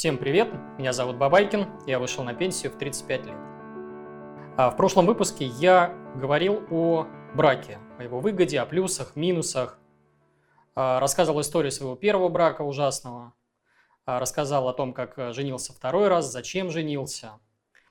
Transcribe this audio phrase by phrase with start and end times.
[0.00, 0.48] Всем привет,
[0.78, 3.36] меня зовут Бабайкин, я вышел на пенсию в 35 лет.
[4.56, 9.78] А в прошлом выпуске я говорил о браке, о его выгоде, о плюсах, минусах,
[10.74, 13.34] а, рассказывал историю своего первого брака ужасного,
[14.06, 17.32] а, рассказал о том, как э, женился второй раз, зачем женился,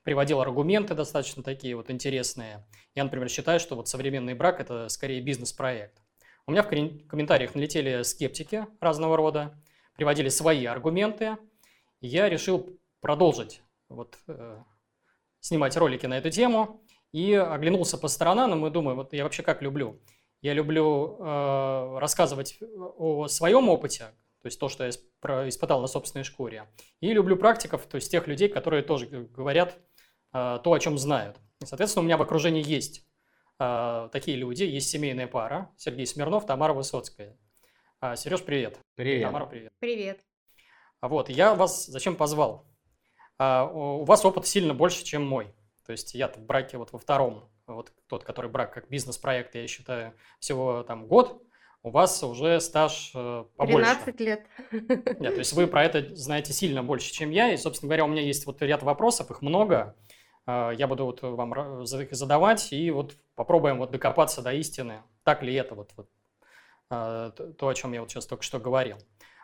[0.02, 2.66] приводил аргументы достаточно такие вот интересные.
[2.96, 6.02] Я, например, считаю, что вот современный брак– это скорее бизнес-проект.
[6.48, 9.62] У меня в комментариях налетели скептики разного рода,
[9.96, 11.38] приводили свои аргументы–
[12.02, 14.64] я решил продолжить вот, э,
[15.40, 16.82] снимать ролики на эту тему
[17.12, 20.02] и оглянулся по сторонам, и думаю, вот я вообще как люблю.
[20.42, 22.60] Я люблю э, рассказывать
[22.98, 24.06] о своем опыте,
[24.42, 26.70] то есть то, что я испытал на собственной шкуре,
[27.02, 29.78] и люблю практиков, то есть тех людей, которые тоже говорят
[30.34, 31.38] э, то, о чем знают.
[31.62, 33.06] И, соответственно, у меня в окружении есть
[33.60, 37.38] э, такие люди, есть семейная пара, Сергей Смирнов, Тамара Высоцкая.
[38.00, 38.80] А, Сереж, привет.
[38.96, 39.24] Привет.
[39.24, 39.74] Тамара, привет.
[39.80, 40.29] Привет.
[41.02, 42.66] А Вот, я вас зачем позвал?
[43.38, 45.54] А, у вас опыт сильно больше, чем мой.
[45.86, 49.66] То есть я в браке вот во втором, вот тот, который брак как бизнес-проект, я
[49.68, 51.42] считаю, всего там год,
[51.82, 53.96] у вас уже стаж э, побольше.
[53.96, 54.46] 13 лет.
[54.72, 57.54] Нет, то есть вы про это знаете сильно больше, чем я.
[57.54, 59.96] И, собственно говоря, у меня есть вот ряд вопросов, их много.
[60.46, 65.02] А, я буду вот вам их задавать и вот попробуем вот докопаться до истины.
[65.24, 66.10] Так ли это вот, вот
[66.90, 68.98] то, о чем я вот сейчас только что говорил.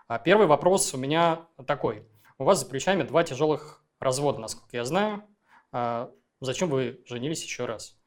[0.08, 2.04] А первый вопрос у меня такой.
[2.38, 5.24] У вас за плечами два тяжелых развода, насколько я знаю.
[5.72, 6.12] А
[6.42, 7.98] зачем вы женились еще раз?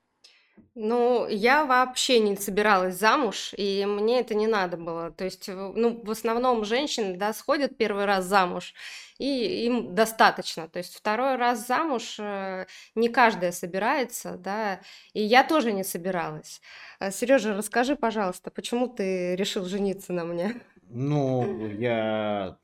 [0.74, 5.10] Ну, я вообще не собиралась замуж, и мне это не надо было.
[5.10, 8.74] То есть, ну, в основном женщины, да, сходят первый раз замуж,
[9.19, 10.69] и им достаточно.
[10.69, 14.80] То есть второй раз замуж э, не каждая собирается, да,
[15.14, 16.60] и я тоже не собиралась.
[17.00, 20.60] Э, Сережа, расскажи, пожалуйста, почему ты решил жениться на мне?
[20.91, 22.58] Ну, я,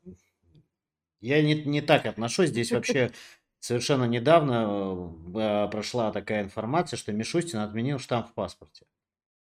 [1.21, 2.51] я не, не так отношусь.
[2.51, 3.13] Здесь вообще
[3.61, 8.87] совершенно недавно э, прошла такая информация, что Мишустин отменил штамп в паспорте.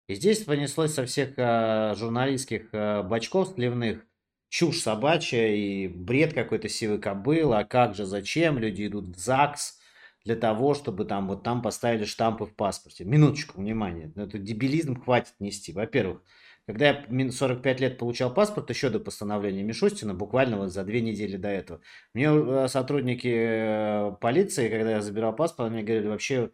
[0.09, 4.05] И здесь понеслось со всех э, журналистских э, бачков сливных
[4.49, 9.79] чушь собачья и бред какой-то сивый кобыл, а как же, зачем люди идут в ЗАГС
[10.25, 13.05] для того, чтобы там вот там поставили штампы в паспорте.
[13.05, 15.73] Минуточку, внимание, это дебилизм хватит нести.
[15.73, 16.23] Во-первых,
[16.67, 21.37] когда я 45 лет получал паспорт, еще до постановления Мишустина, буквально вот за две недели
[21.37, 21.81] до этого,
[22.15, 26.51] мне э, сотрудники э, полиции, когда я забирал паспорт, мне говорили, вообще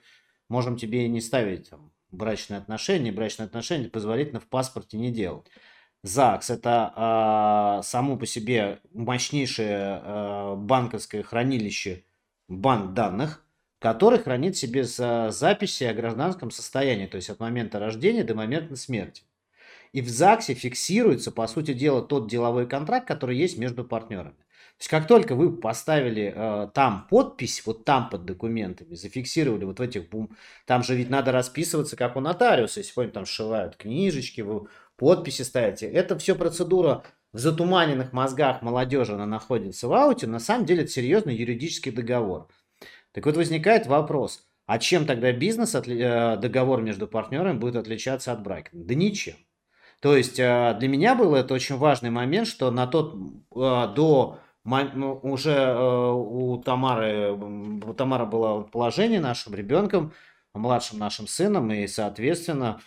[0.48, 5.46] можем тебе не ставить там, брачные отношения, брачные отношения позволительно в паспорте не делать.
[6.04, 12.04] ЗАГС– это э, само по себе мощнейшее э, банковское хранилище
[12.48, 13.44] банк данных,
[13.78, 19.22] который хранит себе записи о гражданском состоянии, то есть от момента рождения до момента смерти.
[19.92, 24.36] И в ЗАГСе фиксируется, по сути дела, тот деловой контракт, который есть между партнерами.
[24.78, 29.80] То есть как только вы поставили э, там подпись, вот там под документами, зафиксировали вот
[29.80, 33.74] в этих бум, там же ведь надо расписываться, как у нотариуса, если помните, там сшивают
[33.74, 35.86] книжечки, вы подписи ставите.
[35.90, 40.92] Это все процедура в затуманенных мозгах молодежи, она находится в ауте, на самом деле это
[40.92, 42.46] серьезный юридический договор.
[43.10, 48.42] Так вот возникает вопрос, а чем тогда бизнес, э, договор между партнерами будет отличаться от
[48.44, 48.70] брака?
[48.72, 49.34] Да ничем.
[50.00, 54.38] То есть э, для меня был это очень важный момент, что на тот э, до
[54.64, 60.12] ну, уже э, у Тамары, у Тамары было положение нашим ребенком,
[60.54, 62.80] младшим нашим сыном, и, соответственно,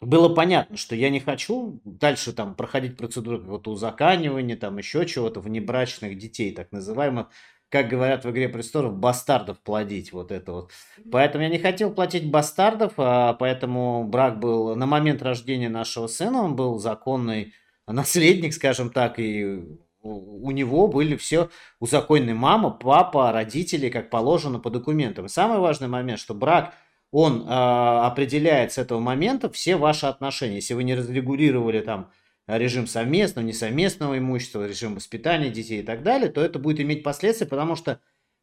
[0.00, 5.40] было понятно, что я не хочу дальше там проходить процедуру какого-то узаканивания, там еще чего-то,
[5.40, 7.28] внебрачных детей, так называемых,
[7.70, 10.70] как говорят в «Игре престолов», бастардов плодить вот это вот.
[11.10, 16.42] Поэтому я не хотел платить бастардов, а поэтому брак был на момент рождения нашего сына,
[16.42, 17.54] он был законный
[17.86, 19.64] наследник, скажем так, и
[20.02, 25.26] у него были все узаконены мама, папа, родители, как положено по документам.
[25.26, 26.74] И самый важный момент, что брак,
[27.12, 30.56] он э, определяет с этого момента все ваши отношения.
[30.56, 32.10] Если вы не разрегулировали там
[32.58, 37.46] режим совместного, несовместного имущества, режим воспитания детей и так далее, то это будет иметь последствия,
[37.46, 38.00] потому что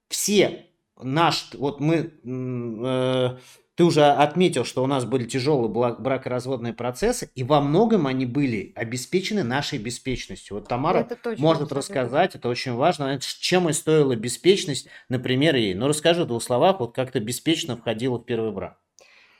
[0.09, 0.68] все
[1.01, 3.38] наш, вот мы, э,
[3.75, 8.74] ты уже отметил, что у нас были тяжелые бракоразводные процессы, и во многом они были
[8.75, 10.57] обеспечены нашей беспечностью.
[10.57, 11.07] Вот Тамара
[11.38, 15.75] может рассказать, это очень важно, чем и стоила беспечность, например, ей.
[15.75, 18.80] Но расскажи в двух словах, вот как ты беспечно входила в первый брак.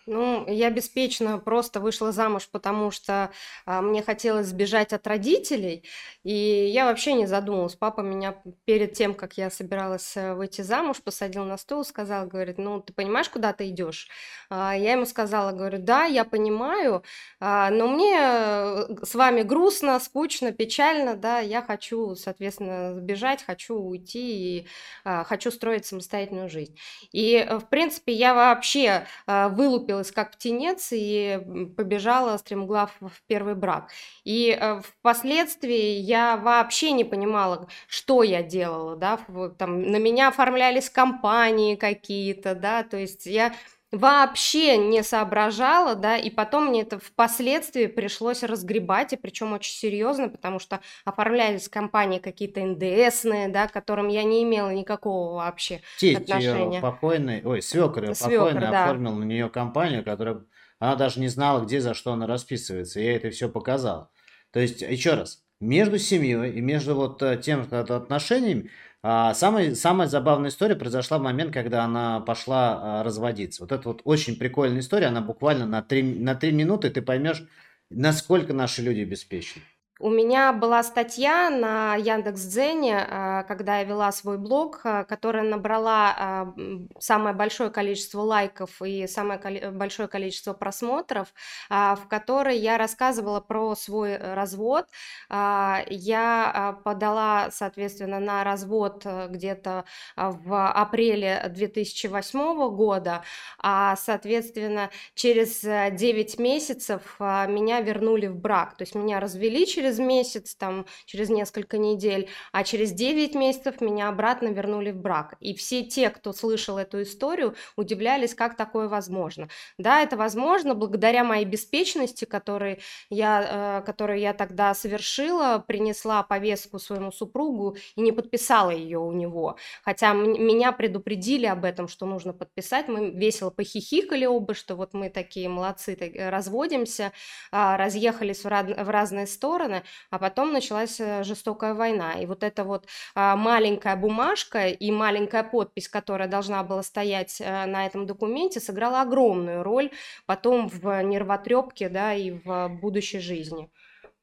[0.08, 3.30] Ну, я беспечно просто вышла замуж, потому что
[3.66, 5.84] а, мне хотелось сбежать от родителей,
[6.24, 7.76] и я вообще не задумывалась.
[7.76, 12.58] Папа меня перед тем, как я собиралась э, выйти замуж, посадил на стол, сказал, говорит,
[12.58, 14.08] ну, ты понимаешь, куда ты идешь?
[14.50, 17.04] А, я ему сказала, говорю, да, я понимаю,
[17.42, 23.76] а, но мне э, с вами грустно, скучно, печально, да, я хочу, соответственно, сбежать, хочу
[23.76, 24.68] уйти и
[25.04, 26.78] а, хочу строить самостоятельную жизнь.
[27.12, 31.40] И, э, в принципе, я вообще а, вылупила вылупилась как птенец и
[31.76, 33.92] побежала стремглав в первый брак.
[34.24, 39.20] И э, впоследствии я вообще не понимала, что я делала, да,
[39.58, 43.54] там на меня оформлялись компании какие-то, да, то есть я
[43.92, 50.30] вообще не соображала, да, и потом мне это впоследствии пришлось разгребать, и причем очень серьезно,
[50.30, 56.22] потому что оформлялись компании какие-то НДСные, да, к которым я не имела никакого вообще Тесть
[56.22, 56.76] отношения.
[56.76, 58.84] ее покойный, ой, свекр ее Свекр, покойный да.
[58.84, 60.44] оформил на нее компанию, которая,
[60.80, 63.00] она даже не знала, где, за что она расписывается.
[63.00, 64.12] Я это все показал.
[64.52, 68.70] То есть, еще раз, между семьей и между вот э, тем как, отношениями
[69.10, 73.64] а, самая, самая забавная история произошла в момент, когда она пошла а, разводиться.
[73.64, 77.48] Вот это вот очень прикольная история, она буквально на три, на три минуты ты поймешь,
[77.90, 79.62] насколько наши люди беспечны.
[80.00, 86.16] У меня была статья на Яндекс.Дзене, а, когда я вела свой блог, а, которая набрала
[86.16, 86.54] а,
[87.00, 89.40] самое большое количество лайков и самое
[89.72, 91.34] большое количество просмотров,
[91.70, 94.88] в которой я рассказывала про свой развод.
[95.30, 99.86] Я подала, соответственно, на развод э, где-то
[100.16, 103.24] в апреле 2008 года,
[103.60, 109.87] а, соответственно, через 9 э, месяцев меня вернули в брак, то есть меня развели через
[109.88, 115.36] через месяц, там, через несколько недель, а через 9 месяцев меня обратно вернули в брак.
[115.40, 119.48] И все те, кто слышал эту историю, удивлялись, как такое возможно.
[119.78, 122.80] Да, это возможно благодаря моей беспечности, которой
[123.10, 129.12] я, э, которую я тогда совершила, принесла повестку своему супругу и не подписала ее у
[129.14, 129.56] него.
[129.84, 132.88] Хотя меня предупредили об этом, что нужно подписать.
[132.90, 137.12] Мы весело похихикали оба, что вот мы такие молодцы, так, разводимся,
[137.52, 142.14] а, разъехались в, рад, в разные стороны стороны, а потом началась э, жестокая война.
[142.14, 142.86] И вот эта вот
[143.16, 149.02] а, маленькая бумажка и маленькая подпись, которая должна была стоять э, на этом документе, сыграла
[149.02, 149.92] огромную роль
[150.26, 153.70] потом в нервотрепке, да, и в будущей жизни.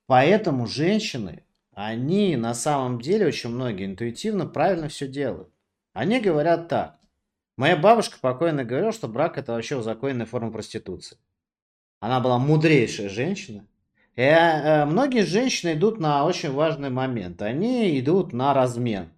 [0.06, 5.48] Поэтому женщины, они на самом деле очень многие интуитивно правильно все делают.
[5.92, 6.98] Они говорят так.
[7.56, 11.18] Моя бабушка покойно говорила, что брак это вообще узаконенная форма проституции.
[12.00, 13.64] Она была мудрейшая женщина,
[14.16, 17.42] и, э, э, многие женщины идут на очень важный момент.
[17.42, 19.10] Они идут на размен.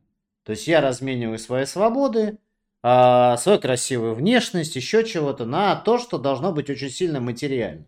[0.45, 2.39] То есть я размениваю свои свободы,
[2.83, 7.85] э, свою красивую внешность, еще чего-то на то, что должно быть очень сильно материально.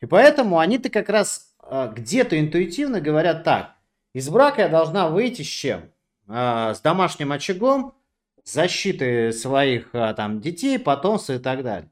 [0.00, 3.74] И поэтому они-то как раз э, где-то интуитивно говорят так.
[4.12, 5.90] Из брака я должна выйти с чем?
[6.28, 7.94] Э, с домашним очагом,
[8.44, 11.90] защитой своих там детей, потомства и так далее.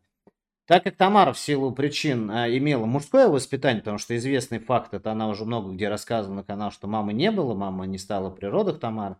[0.66, 5.12] Так как Тамара в силу причин а, имела мужское воспитание, потому что известный факт, это
[5.12, 8.46] она уже много где рассказывала на канал, что мамы не было, мама не стала при
[8.46, 9.16] родах Тамара,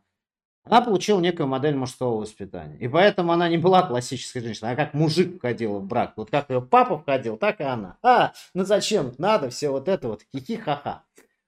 [0.65, 2.77] она получила некую модель мужского воспитания.
[2.79, 6.15] И поэтому она не была классической женщиной, а как мужик входила в брак.
[6.17, 7.97] Вот как ее папа входил, так и она.
[8.03, 11.05] А, ну зачем надо все вот это вот, хихи-ха-ха.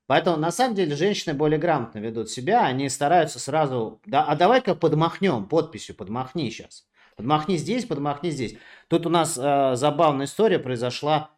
[0.06, 4.76] Поэтому на самом деле женщины более грамотно ведут себя, они стараются сразу, да, а давай-ка
[4.76, 6.86] подмахнем подписью, подмахни сейчас.
[7.18, 8.54] Подмахни здесь, подмахни здесь.
[8.86, 11.32] Тут у нас э, забавная история произошла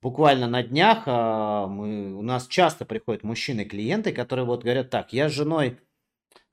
[0.00, 1.02] буквально на днях.
[1.06, 5.78] Э, мы, у нас часто приходят мужчины-клиенты, которые вот говорят так, я с женой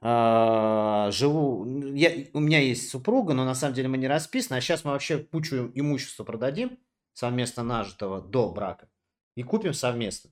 [0.02, 1.66] э, живу,
[1.96, 4.92] я, у меня есть супруга, но на самом деле мы не расписаны, а сейчас мы
[4.92, 6.78] вообще кучу имущества продадим,
[7.14, 8.90] совместно нажитого до брака,
[9.38, 10.30] и купим совместно.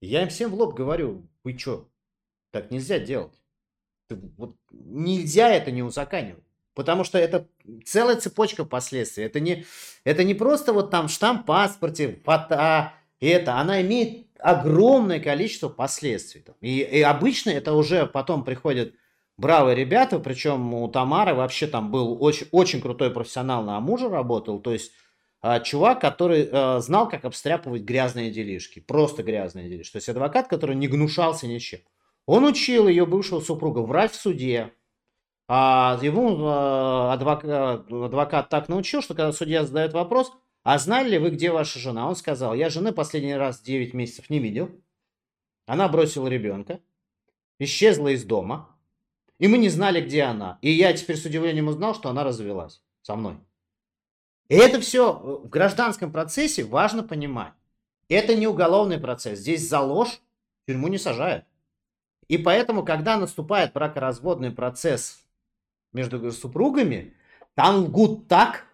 [0.00, 1.88] я им всем в лоб говорю, вы что,
[2.50, 3.40] так нельзя делать.
[4.10, 6.47] Вот, нельзя это не узаканивать.
[6.78, 7.48] Потому что это
[7.84, 9.24] целая цепочка последствий.
[9.24, 9.66] Это не,
[10.04, 13.56] это не просто вот там штамп в паспорте, фото, это.
[13.56, 16.44] Она имеет огромное количество последствий.
[16.60, 18.94] И, и обычно это уже потом приходят
[19.36, 24.60] бравые ребята, причем у Тамары вообще там был очень, очень крутой профессионал на мужа работал,
[24.60, 24.92] то есть
[25.40, 29.94] а, чувак, который а, знал, как обстряпывать грязные делишки, просто грязные делишки.
[29.94, 31.80] То есть адвокат, который не гнушался ничем.
[32.26, 34.72] Он учил ее бывшего супруга врать в суде,
[35.48, 40.30] а ему а, адвокат, адвокат так научил, что когда судья задает вопрос,
[40.62, 42.06] а знали ли вы, где ваша жена?
[42.06, 44.70] Он сказал, я жены последний раз 9 месяцев не видел.
[45.66, 46.80] Она бросила ребенка,
[47.58, 48.68] исчезла из дома,
[49.38, 50.58] и мы не знали, где она.
[50.60, 53.38] И я теперь с удивлением узнал, что она развелась со мной.
[54.48, 57.52] И это все в гражданском процессе важно понимать.
[58.08, 59.38] Это не уголовный процесс.
[59.38, 60.20] Здесь за ложь
[60.66, 61.44] тюрьму не сажают.
[62.28, 65.24] И поэтому, когда наступает бракоразводный процесс
[65.92, 67.14] между супругами,
[67.54, 68.66] там лгут так,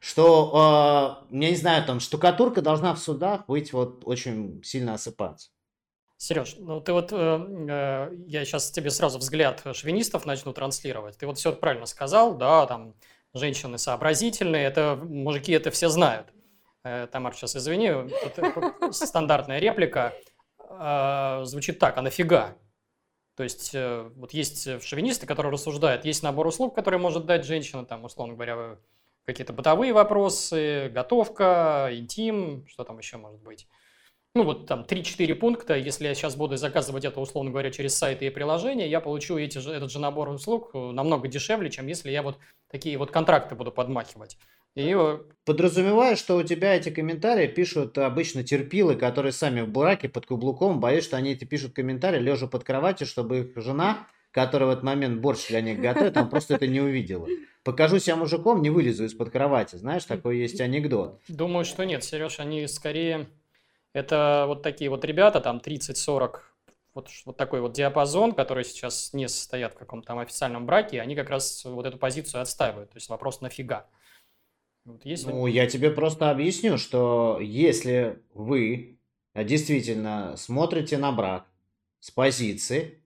[0.00, 5.50] что, э, я не знаю, там штукатурка должна в судах быть вот очень сильно осыпаться.
[6.16, 11.18] Сереж, ну ты вот, э, э, я сейчас тебе сразу взгляд шовинистов начну транслировать.
[11.18, 12.94] Ты вот все правильно сказал, да, там
[13.34, 16.28] женщины сообразительные, это мужики это все знают.
[16.84, 17.92] Э, Тамар, сейчас извини,
[18.92, 20.12] стандартная реплика
[20.68, 22.56] э, звучит так, а нафига?
[23.34, 27.84] То есть э, вот есть шовинисты, которые рассуждают, есть набор услуг, которые может дать женщина,
[27.86, 28.76] там, условно говоря,
[29.24, 33.66] какие-то бытовые вопросы, готовка, интим, что там еще может быть.
[34.34, 38.26] Ну, вот там 3-4 пункта, если я сейчас буду заказывать это, условно говоря, через сайты
[38.26, 42.22] и приложения, я получу эти этот же набор услуг э, намного дешевле, чем если я
[42.22, 44.38] вот такие вот контракты буду подмахивать.
[44.74, 44.96] И...
[45.44, 50.78] Подразумевая, что у тебя эти комментарии пишут обычно терпилы, которые сами в браке под каблуком,
[50.78, 54.84] боюсь, что они эти пишут комментарии, лежа под кроватью, чтобы их жена, которая в этот
[54.84, 57.26] момент борщ для них готовит, там просто это не увидела
[57.64, 59.76] покажу себя мужиком, не вылезу из-под кровати.
[59.76, 61.20] Знаешь, такой есть анекдот.
[61.28, 63.28] Думаю, что нет, Сереж, они скорее...
[63.92, 66.36] Это вот такие вот ребята, там 30-40,
[66.94, 71.14] вот, вот такой вот диапазон, который сейчас не состоят в каком-то там официальном браке, они
[71.14, 72.90] как раз вот эту позицию отстаивают.
[72.90, 73.86] То есть вопрос нафига.
[74.84, 75.30] Вот если...
[75.30, 78.98] Ну, я тебе просто объясню, что если вы
[79.34, 81.46] действительно смотрите на брак
[82.00, 83.00] с позиции,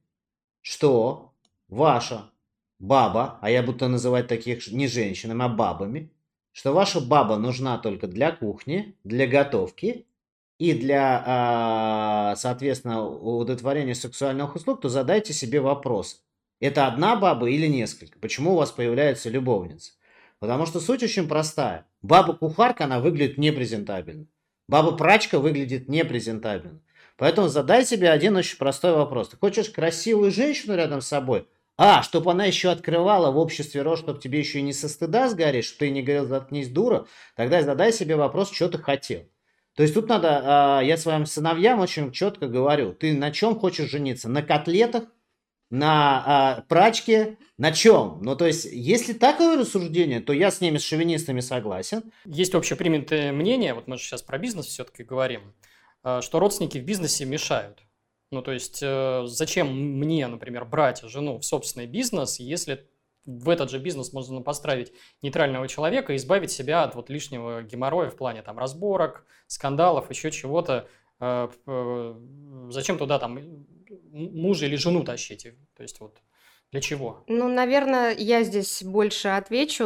[0.63, 1.33] что
[1.69, 2.31] ваша
[2.79, 6.11] баба, а я буду называть таких не женщинами, а бабами,
[6.53, 10.07] что ваша баба нужна только для кухни, для готовки
[10.59, 16.23] и для, а, соответственно, удовлетворения сексуальных услуг, то задайте себе вопрос.
[16.59, 18.19] Это одна баба или несколько?
[18.19, 19.93] Почему у вас появляется любовница?
[20.39, 21.87] Потому что суть очень простая.
[22.03, 24.27] Баба-кухарка, она выглядит непрезентабельно.
[24.69, 26.81] Баба-прачка выглядит непрезентабельно.
[27.17, 29.31] Поэтому задай себе один очень простой вопрос.
[29.31, 33.99] Ты хочешь красивую женщину рядом с собой– а, чтобы она еще открывала в обществе рот,
[33.99, 37.63] чтобы тебе еще и не со стыда сгоришь, чтобы ты не говорил, заткнись, дура, тогда
[37.63, 39.25] задай себе вопрос, что ты хотел.
[39.75, 40.41] То есть тут надо,
[40.79, 44.31] а, я своим сыновьям очень четко говорю, ты на чем хочешь жениться?
[44.31, 45.05] На котлетах,
[45.71, 48.21] на а, прачке, на чем?
[48.23, 52.13] Ну, то есть, если такое рассуждение, то я с ними, с шовинистами согласен.
[52.25, 55.55] Есть общепринятое мнение, вот мы же сейчас про бизнес все-таки говорим,
[56.03, 57.83] а, что родственники в бизнесе мешают.
[58.33, 62.89] Ну, то есть, э, зачем мне, например, брать жену в собственный бизнес, если
[63.25, 64.93] в этот же бизнес можно поставить
[65.23, 70.31] нейтрального человека и избавить себя от вот лишнего геморроя в плане там разборок, скандалов, еще
[70.31, 70.89] чего-то.
[71.21, 72.15] Э, э,
[72.71, 73.67] зачем туда там
[74.17, 75.47] мужа или жену тащить?
[75.77, 76.23] То есть вот
[76.73, 77.25] для чего?
[77.29, 79.85] Ну, наверное, я здесь больше отвечу.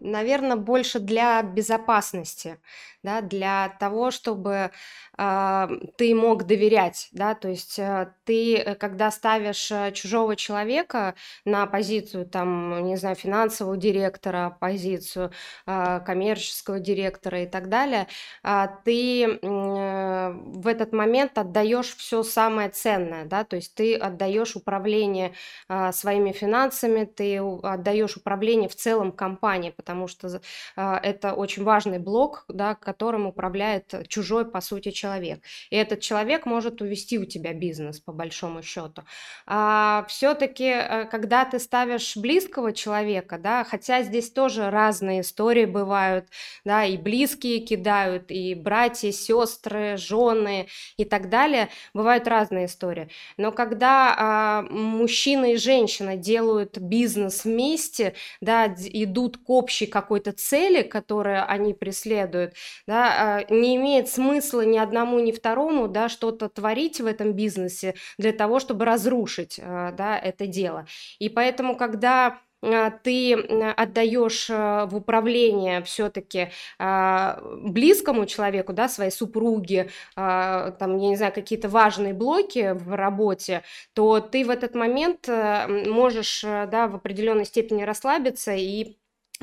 [0.00, 2.58] Наверное, больше для безопасности
[3.02, 4.70] да, для того, чтобы
[5.18, 11.14] э, ты мог доверять, да, то есть э, ты, э, когда ставишь э, чужого человека
[11.44, 15.32] на позицию, там, не знаю, финансового директора, позицию
[15.66, 18.06] э, коммерческого директора и так далее,
[18.44, 24.56] э, ты э, в этот момент отдаешь все самое ценное, да, то есть ты отдаешь
[24.56, 25.34] управление
[25.68, 30.28] э, своими финансами, ты отдаешь управление в целом компании, потому что
[30.76, 35.42] э, это очень важный блок, да, которым управляет чужой, по сути, человек.
[35.70, 39.02] И этот человек может увести у тебя бизнес, по большому счету.
[39.46, 46.26] А все-таки, э, когда ты ставишь близкого человека, да, хотя здесь тоже разные истории бывают,
[46.66, 50.68] да, и близкие кидают, и братья, сестры, жены
[50.98, 53.08] и так далее, бывают разные истории.
[53.38, 60.82] Но когда а, мужчина и женщина делают бизнес вместе, да, идут к общей какой-то цели,
[60.82, 62.52] которую они преследуют,
[62.86, 67.94] да, а, не имеет смысла ни одному, ни второму, да, что-то творить в этом бизнесе
[68.18, 70.86] для того, чтобы разрушить, а, да, это дело.
[71.18, 80.96] И поэтому, когда а, ты отдаешь в управление все-таки близкому человеку, да, своей супруге, там,
[80.96, 83.62] я не знаю, какие-то важные блоки в работе,
[83.94, 88.96] то ты в этот момент можешь, да, в определенной степени расслабиться и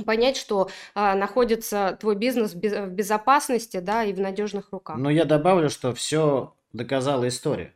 [0.05, 4.97] понять, что а, находится твой бизнес в, безопасности, да, и в надежных руках.
[4.97, 7.73] Но я добавлю, что все доказала история.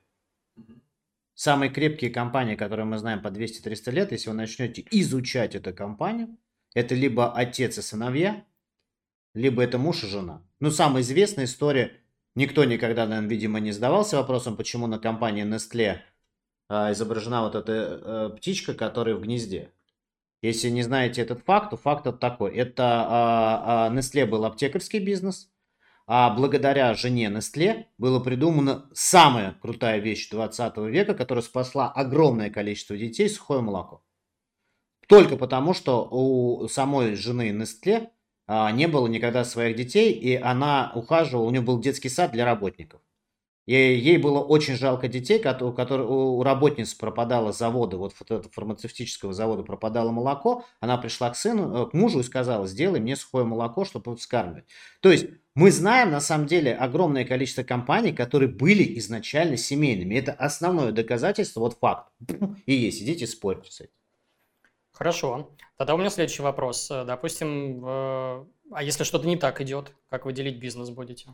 [1.36, 6.38] Самые крепкие компании, которые мы знаем по 200-300 лет, если вы начнете изучать эту компанию,
[6.74, 8.44] это либо отец и сыновья,
[9.34, 10.42] либо это муж и жена.
[10.60, 11.92] Ну, самая известная история,
[12.36, 15.98] никто никогда, наверное, видимо, не задавался вопросом, почему на компании Nestle
[16.70, 19.72] а, изображена вот эта а, птичка, которая в гнезде.
[20.44, 22.54] Если не знаете этот факт, то факт это такой.
[22.54, 25.50] Это а, а, Nestle был аптекарский бизнес,
[26.06, 32.98] а благодаря жене Nestle было придумано самая крутая вещь 20 века, которая спасла огромное количество
[32.98, 34.04] детей– сухое молоко.
[35.08, 38.10] Только потому, что у самой жены Nestle
[38.46, 42.44] а, не было никогда своих детей, и она ухаживала, у нее был детский сад для
[42.44, 43.00] работников.
[43.65, 48.13] Ей было очень жалко детей, у, которых, у работниц пропадало завода, вот
[48.51, 50.65] фармацевтического завода пропадало молоко.
[50.82, 54.65] Она пришла к сыну, э, к мужу и сказала, сделай мне сухое молоко, чтобы вскармливать.
[55.00, 60.15] То есть мы знаем на самом деле огромное количество компаний, которые были изначально семейными.
[60.15, 62.12] Это основное доказательство, вот факт.
[62.65, 63.93] И есть, идите спорьте с этим.
[64.91, 65.55] Хорошо.
[65.77, 66.89] Тогда у меня следующий вопрос.
[66.89, 68.46] Допустим, а
[68.82, 71.34] если что-то не так идет, как вы делить бизнес будете?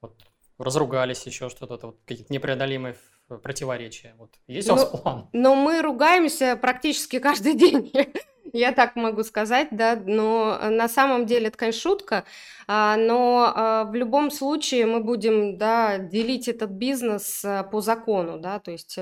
[0.00, 0.29] Вот
[0.64, 2.96] разругались, еще что-то, вот какие-то непреодолимые
[3.42, 4.14] противоречия.
[4.18, 5.28] Вот есть ну, у вас план?
[5.32, 7.92] Но мы ругаемся практически каждый день.
[8.52, 12.24] Я так могу сказать, да, но на самом деле это, конечно, шутка,
[12.66, 18.38] а, но а, в любом случае мы будем, да, делить этот бизнес а, по закону,
[18.38, 18.96] да, то есть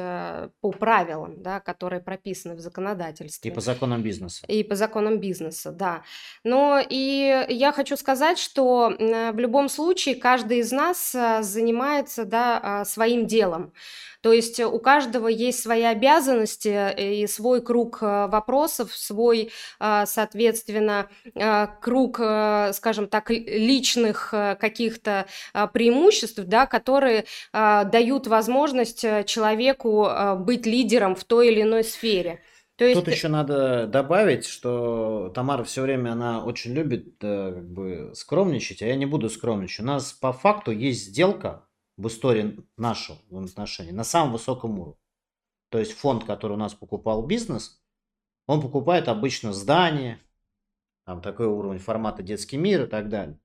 [0.60, 3.50] по правилам, да, которые прописаны в законодательстве.
[3.50, 4.44] И по законам бизнеса.
[4.48, 6.02] И по законам бизнеса, да.
[6.44, 13.26] Но и я хочу сказать, что в любом случае каждый из нас занимается, да, своим
[13.26, 13.72] делом.
[14.20, 19.37] То есть у каждого есть свои обязанности э, и свой круг э, вопросов, свой,
[19.78, 29.04] а, соответственно, а, круг, э, скажем так, личных каких-то а, преимуществ, да, которые дают возможность
[29.26, 32.40] человеку быть лидером в той или иной сфере.
[32.76, 32.98] То есть...
[32.98, 38.86] Тут еще надо добавить, что Тамара все время она очень любит как бы скромничать, а
[38.86, 39.80] я не буду скромничать.
[39.80, 41.64] У нас по факту есть сделка
[41.96, 45.00] в истории нашего отношения на самом высоком уровне.
[45.70, 47.82] То есть фонд, который у нас покупал бизнес,
[48.48, 50.18] он покупает обычно здание,
[51.04, 53.38] там такой уровень формата детский мир и так далее.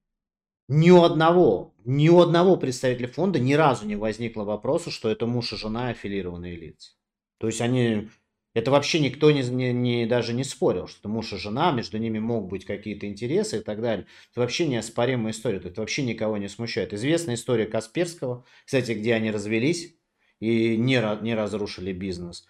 [0.70, 5.28] Ни у одного, ни у одного представителя фонда ни разу не возникло вопроса, что это
[5.28, 6.94] муж и жена аффилированные лица.
[7.38, 8.10] То есть они
[8.54, 12.20] это вообще никто не, не, не, даже не спорил, что муж и жена, между ними
[12.20, 14.06] могут быть какие-то интересы и так далее.
[14.32, 16.94] Это вообще неоспоримая история, это вообще никого не смущает.
[16.94, 19.96] Известная история Касперского, кстати, где они развелись
[20.40, 22.46] и не, не разрушили бизнес.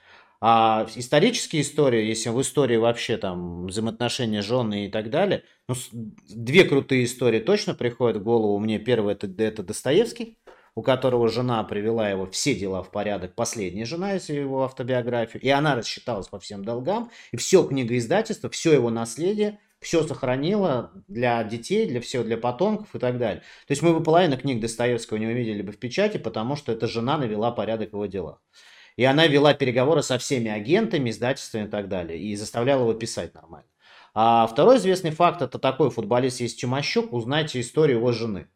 [0.45, 5.75] А исторические истории, если в истории вообще там взаимоотношения жены и так далее, ну,
[6.27, 8.59] две крутые истории точно приходят в голову.
[8.59, 10.37] Мне первое это, это Достоевский,
[10.75, 15.47] у которого жена привела его все дела в порядок, последняя жена, если его автобиографию, и
[15.47, 21.87] она рассчиталась по всем долгам, и все книгоиздательство, все его наследие, все сохранила для детей,
[21.87, 23.43] для всего, для потомков и так далее.
[23.65, 26.87] То есть мы бы половину книг Достоевского не увидели бы в печати, потому что эта
[26.87, 28.41] жена навела порядок его делах.
[28.95, 33.33] И она вела переговоры со всеми агентами, издательствами и так далее, и заставляла его писать
[33.33, 33.67] нормально.
[34.13, 38.47] А второй известный факт, это такой футболист есть Чумащук, узнайте историю его жены.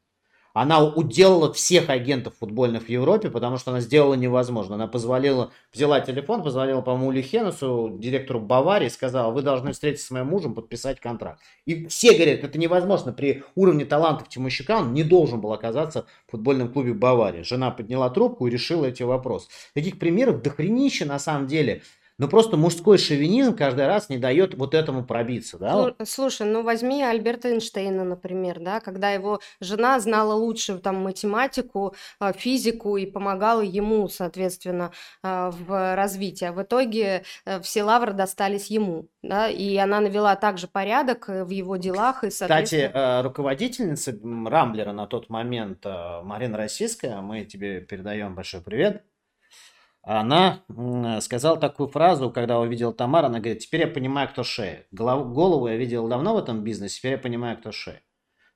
[0.62, 4.74] Она уделала всех агентов футбольных в Европе, потому что она сделала невозможно.
[4.74, 10.28] Она позволила, взяла телефон, позвонила, по-моему, Лихенусу, директору Баварии, сказала, вы должны встретиться с моим
[10.28, 11.42] мужем, подписать контракт.
[11.66, 13.14] И все говорят, это невозможно.
[13.14, 17.44] При уровне талантов Тимощука он не должен был оказаться в футбольном клубе Баварии.
[17.44, 19.50] Жена подняла трубку и решила эти вопросы.
[19.76, 21.84] Таких примеров дохренища на самом деле.
[22.20, 25.94] Но просто мужской шовинизм каждый раз не дает вот этому пробиться, да?
[26.04, 32.34] Слушай, ну возьми Альберта Эйнштейна, например, да, когда его жена знала лучше там математику, а,
[32.34, 36.46] физику и помогала ему, соответственно, а, в развитии.
[36.46, 41.44] А в итоге э, все лавры достались ему, да, и она навела также порядок э,
[41.44, 42.88] в его делах и, соответственно...
[42.90, 49.04] Кстати, э, руководительница Рамблера на тот момент Марина Российская, мы тебе передаем большой привет,
[50.08, 50.64] она
[51.22, 54.86] сказала такую фразу, когда увидела Тамара, она говорит, теперь я понимаю, кто шея.
[54.92, 58.02] Голову я видел давно в этом бизнесе, теперь я понимаю, кто шея.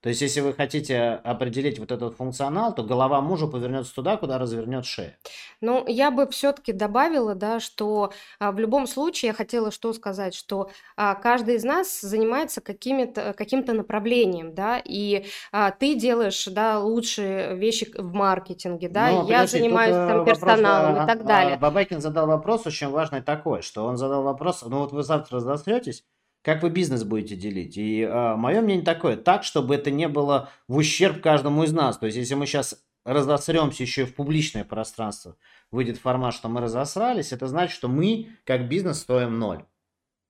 [0.02, 4.40] То есть, если вы хотите определить вот этот функционал, то голова мужа повернется туда, куда
[4.40, 5.16] развернет шея.
[5.62, 10.34] Ну, я бы все-таки добавила, да, что а, в любом случае я хотела что сказать,
[10.34, 17.56] что а, каждый из нас занимается каким-то направлением, да, и а, ты делаешь, да, лучшие
[17.56, 21.58] вещи в маркетинге, да, Но, я занимаюсь э, там персоналом вопрос, и так далее.
[21.58, 26.04] Бабайкин задал вопрос очень важный такой, что он задал вопрос, ну вот вы завтра разостретесь,
[26.42, 27.78] как вы бизнес будете делить?
[27.78, 31.98] И э, мое мнение такое, так, чтобы это не было в ущерб каждому из нас.
[31.98, 35.36] То есть, если мы сейчас разосремся еще и в публичное пространство,
[35.72, 39.66] выйдет формат, что мы разосрались, это значит, что мы, как бизнес, стоим ноль.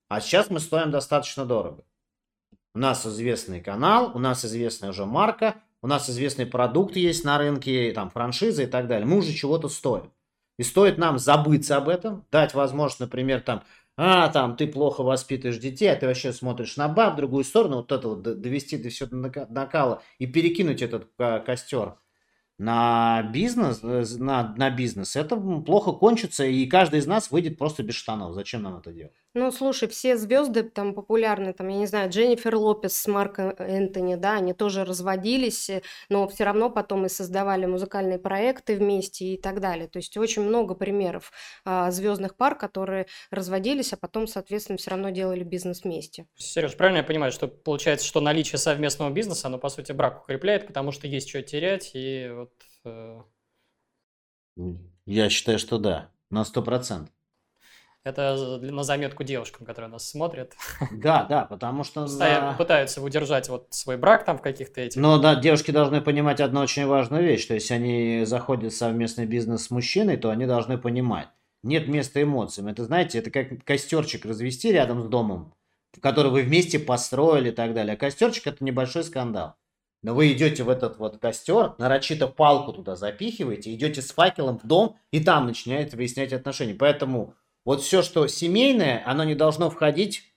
[0.09, 1.85] А сейчас мы стоим достаточно дорого.
[2.73, 7.37] У нас известный канал, у нас известная уже марка, у нас известный продукт есть на
[7.37, 9.05] рынке, там франшиза и так далее.
[9.05, 10.11] Мы уже чего-то стоим.
[10.57, 13.63] И стоит нам забыться об этом, дать возможность, например, там
[14.03, 17.77] а, там, ты плохо воспитываешь детей, а ты вообще смотришь на баб, в другую сторону,
[17.77, 19.15] вот это вот довести до все до
[19.49, 21.97] накала и перекинуть этот а, костер
[22.57, 27.83] на бизнес, э, на, на бизнес, это плохо кончится, и каждый из нас выйдет просто
[27.83, 28.33] без штанов.
[28.33, 29.20] Зачем нам это делать?
[29.33, 34.15] Ну, слушай, все звезды там популярные, там, я не знаю, Дженнифер Лопес с Марком Энтони,
[34.15, 39.37] да, они тоже разводились, э, но все равно потом и создавали музыкальные проекты вместе и
[39.41, 39.87] так далее.
[39.87, 41.31] То есть очень много примеров
[41.63, 46.27] а, звездных пар, которые разводились, а потом, соответственно, все равно делали бизнес вместе.
[46.35, 50.67] Сереж, правильно я понимаю, что получается, что наличие совместного бизнеса, оно, по сути, брак укрепляет,
[50.67, 52.53] потому что есть что терять, и вот...
[52.83, 53.21] Э...
[55.05, 57.13] Я считаю, что да, на сто процентов.
[58.03, 60.53] Это на заметку девушкам, которые нас смотрят.
[60.91, 62.01] Да, да, потому что...
[62.03, 62.57] Постоянно на...
[62.57, 64.99] пытаются удержать вот свой брак там в каких-то этих...
[64.99, 69.25] Но да, девушки должны понимать одну очень важную вещь, что если они заходят в совместный
[69.25, 71.27] бизнес с мужчиной, то они должны понимать,
[71.61, 72.67] нет места эмоциям.
[72.67, 75.53] Это, знаете, это как костерчик развести рядом с домом,
[76.01, 77.93] который вы вместе построили и так далее.
[77.93, 79.55] А костерчик это небольшой скандал.
[80.03, 84.65] Но вы идете в этот вот костер, нарочито палку туда запихиваете, идете с факелом в
[84.65, 86.73] дом, и там начинаете выяснять отношения.
[86.73, 90.30] Поэтому вот все, что семейное, оно не должно входить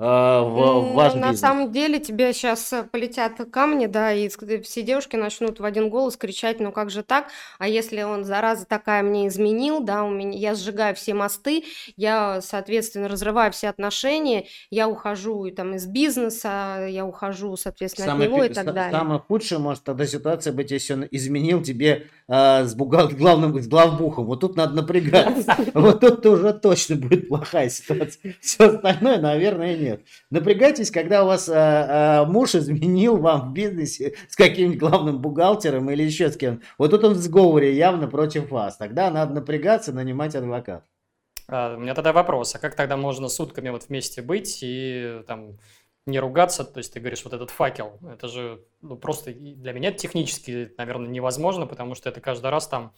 [0.00, 1.40] в, в ваш На бизнес.
[1.40, 6.16] самом деле тебе сейчас э, полетят камни, да, и все девушки начнут в один голос
[6.16, 7.26] кричать, ну как же так?
[7.58, 11.64] А если он, зараза такая, мне изменил, да, у меня, я сжигаю все мосты,
[11.98, 18.28] я, соответственно, разрываю все отношения, я ухожу и, там, из бизнеса, я ухожу, соответственно, самое,
[18.28, 18.98] от него и так далее.
[18.98, 23.08] Самое худшее может тогда ситуация быть, если он изменил тебе э, с, бухгал...
[23.10, 24.24] главным, с главбухом.
[24.24, 25.56] Вот тут надо напрягаться.
[25.74, 28.34] Вот тут уже точно будет плохая ситуация.
[28.40, 29.89] Все остальное, наверное, нет.
[30.30, 35.90] Напрягайтесь, когда у вас э, э, муж изменил вам в бизнесе с каким-нибудь главным бухгалтером
[35.90, 36.62] или еще с кем.
[36.78, 38.76] Вот тут он в сговоре явно против вас.
[38.76, 40.84] Тогда надо напрягаться, нанимать адвоката.
[41.48, 45.58] А, у меня тогда вопрос, а как тогда можно сутками вот вместе быть и там
[46.06, 49.92] не ругаться, то есть ты говоришь, вот этот факел, это же ну, просто для меня
[49.92, 52.94] технически, наверное, невозможно, потому что это каждый раз там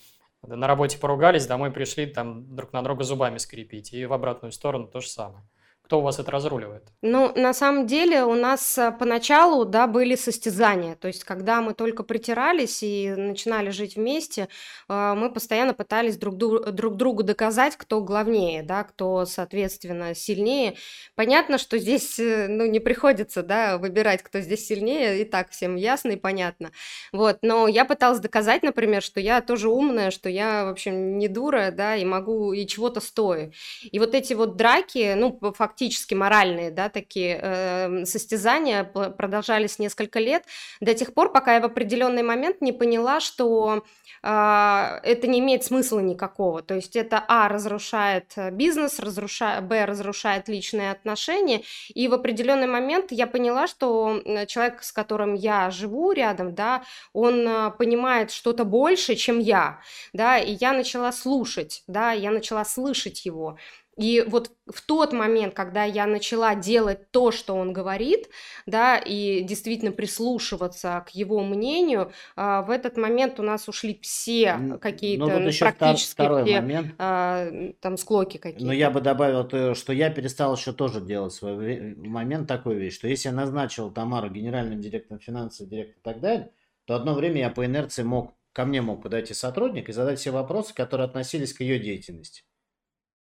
[0.46, 4.86] на работе поругались, домой пришли, там друг на друга зубами скрепить, и в обратную сторону
[4.86, 5.44] то же самое.
[5.92, 6.84] Кто у вас это разруливает?
[7.02, 10.94] Ну, на самом деле у нас а, поначалу, да, были состязания.
[10.94, 14.48] То есть, когда мы только притирались и начинали жить вместе,
[14.88, 20.76] а, мы постоянно пытались друг, друг другу доказать, кто главнее, да, кто, соответственно, сильнее.
[21.14, 25.76] Понятно, что здесь, э, ну, не приходится, да, выбирать, кто здесь сильнее, и так всем
[25.76, 26.70] ясно и понятно.
[27.12, 31.28] Вот, но я пыталась доказать, например, что я тоже умная, что я, в общем, не
[31.28, 33.52] дура, да, и могу, и чего-то стою.
[33.82, 40.20] И вот эти вот драки, ну, фактически фактически моральные, да, такие э, состязания продолжались несколько
[40.20, 40.44] лет,
[40.80, 43.82] до тех пор, пока я в определенный момент не поняла, что
[44.22, 46.62] э, это не имеет смысла никакого.
[46.62, 52.68] То есть это, а, разрушает э, бизнес, разрушает, б, разрушает личные отношения, и в определенный
[52.68, 58.64] момент я поняла, что человек, с которым я живу рядом, да, он э, понимает что-то
[58.64, 59.80] больше, чем я,
[60.12, 63.56] да, и я начала слушать, да, я начала слышать его,
[63.96, 68.30] и вот в тот момент, когда я начала делать то, что он говорит,
[68.64, 74.78] да, и действительно прислушиваться к его мнению, а, в этот момент у нас ушли все
[74.80, 76.94] какие-то ну, вот практически второй все, момент.
[76.98, 77.50] А,
[77.80, 78.64] там склоки какие-то.
[78.64, 82.94] Но я бы добавил, то, что я перестал еще тоже делать свой момент такой вещь,
[82.94, 86.50] что если я назначил Тамару генеральным директором финансов, директором и так далее,
[86.86, 90.30] то одно время я по инерции мог, ко мне мог подойти сотрудник и задать все
[90.30, 92.44] вопросы, которые относились к ее деятельности.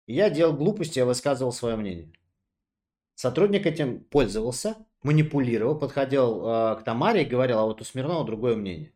[0.08, 2.12] Я делал глупости, я высказывал свое мнение.
[3.16, 8.56] Сотрудник этим пользовался, манипулировал, подходил э, к Тамаре и говорил, а вот у Смирнова другое
[8.56, 8.92] мнение.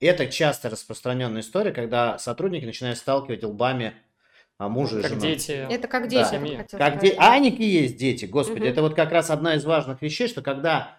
[0.00, 3.94] И это часто распространенная история, когда сотрудники начинают сталкивать лбами
[4.56, 5.20] а мужа как и жену.
[5.20, 5.50] дети.
[5.50, 6.66] Это как дети.
[6.70, 6.78] Да.
[6.78, 7.14] Как де...
[7.18, 8.60] А они и есть дети, господи.
[8.60, 8.68] Угу.
[8.68, 10.98] Это вот как раз одна из важных вещей, что когда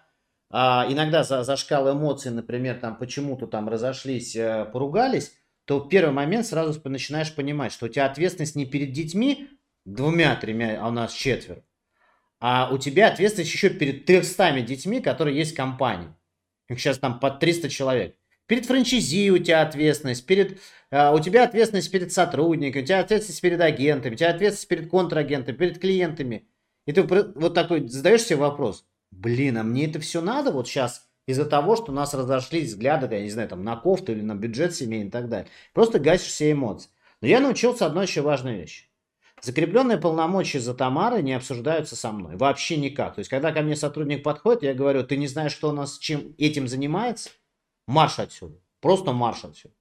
[0.50, 5.32] а, иногда за, за шкал эмоций, например, там почему-то там разошлись, э, поругались,
[5.66, 9.50] то в первый момент сразу начинаешь понимать, что у тебя ответственность не перед детьми,
[9.84, 11.62] двумя-тремя, а у нас четверо.
[12.38, 16.14] А у тебя ответственность еще перед 300 детьми, которые есть в компании.
[16.68, 18.16] Их сейчас там под 300 человек.
[18.46, 20.60] Перед франчайзи у тебя ответственность, перед,
[20.92, 24.88] uh, у тебя ответственность перед сотрудниками, у тебя ответственность перед агентами, у тебя ответственность перед
[24.88, 26.48] контрагентами, перед клиентами.
[26.86, 31.05] И ты вот такой задаешь себе вопрос, блин, а мне это все надо вот сейчас
[31.26, 34.34] из-за того, что у нас разошлись взгляды, я не знаю, там на кофту или на
[34.34, 35.48] бюджет семейный и так далее.
[35.72, 36.90] Просто гасишь все эмоции.
[37.20, 38.86] Но я научился одной еще важной вещи.
[39.42, 42.36] Закрепленные полномочия за Тамарой не обсуждаются со мной.
[42.36, 43.14] Вообще никак.
[43.14, 45.98] То есть, когда ко мне сотрудник подходит, я говорю, ты не знаешь, что у нас
[45.98, 47.30] чем этим занимается?
[47.86, 48.58] Марш отсюда.
[48.80, 49.74] Просто марш отсюда.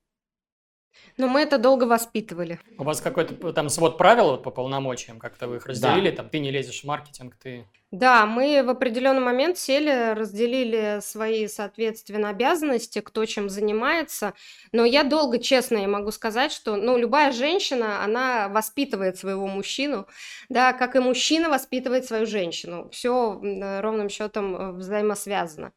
[1.17, 2.59] Но мы это долго воспитывали.
[2.77, 6.17] У вас какой-то там свод правил вот по полномочиям, как-то вы их разделили, да.
[6.17, 7.67] там ты не лезешь в маркетинг, ты...
[7.95, 14.33] Да, мы в определенный момент сели, разделили свои, соответственно, обязанности, кто чем занимается.
[14.73, 20.07] Но я долго, честно, я могу сказать, что, ну, любая женщина, она воспитывает своего мужчину,
[20.49, 22.89] да, как и мужчина воспитывает свою женщину.
[22.91, 23.39] Все
[23.81, 25.71] ровным счетом взаимосвязано.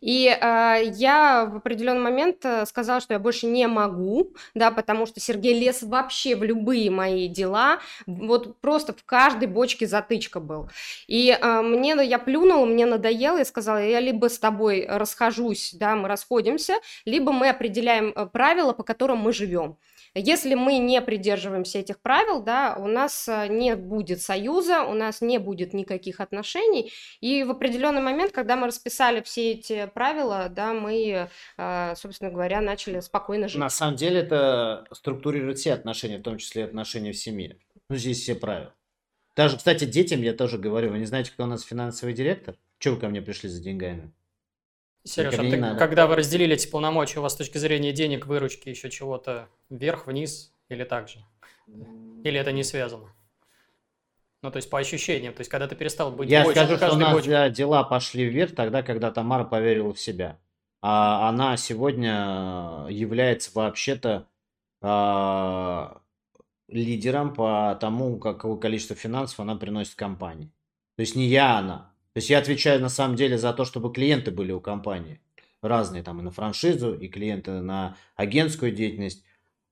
[0.00, 5.06] И э, я в определенный момент э, сказала, что я больше не могу, да, потому
[5.06, 10.70] что Сергей лез вообще в любые мои дела, вот просто в каждой бочке затычка был.
[11.06, 15.96] И э, мне, я плюнула, мне надоело, и сказала, я либо с тобой расхожусь, да,
[15.96, 16.74] мы расходимся,
[17.04, 19.76] либо мы определяем э, правила, по которым мы живем.
[20.16, 25.20] Если мы не придерживаемся этих правил, да, у нас э, не будет союза, у нас
[25.20, 26.92] не будет никаких отношений.
[27.20, 32.60] И в определенный момент, когда мы расписали все эти правила, да, мы, э, собственно говоря,
[32.60, 33.58] начали спокойно жить.
[33.58, 37.58] На самом деле это структурирует все отношения, в том числе отношения в семье.
[37.88, 38.72] Ну, здесь все правила.
[39.36, 42.56] Даже, кстати, детям я тоже говорю, вы не знаете, кто у нас финансовый директор?
[42.78, 44.12] Чего вы ко мне пришли за деньгами?
[45.04, 48.68] Сереж, а ты, когда вы разделили эти полномочия, у вас с точки зрения денег, выручки,
[48.70, 51.18] еще чего-то вверх, вниз или так же?
[52.24, 53.12] Или это не связано?
[54.42, 56.92] Ну, то есть по ощущениям, то есть когда ты перестал быть Я больше, скажу, что
[56.92, 57.50] у нас бочке...
[57.50, 60.38] дела пошли вверх тогда, когда Тамара поверила в себя.
[60.80, 64.26] А она сегодня является вообще-то
[64.82, 66.02] а,
[66.74, 70.52] лидером по тому, какое количество финансов она приносит компании.
[70.96, 73.92] То есть не я она, то есть я отвечаю на самом деле за то, чтобы
[73.92, 75.20] клиенты были у компании.
[75.62, 79.24] Разные там и на франшизу, и клиенты на агентскую деятельность.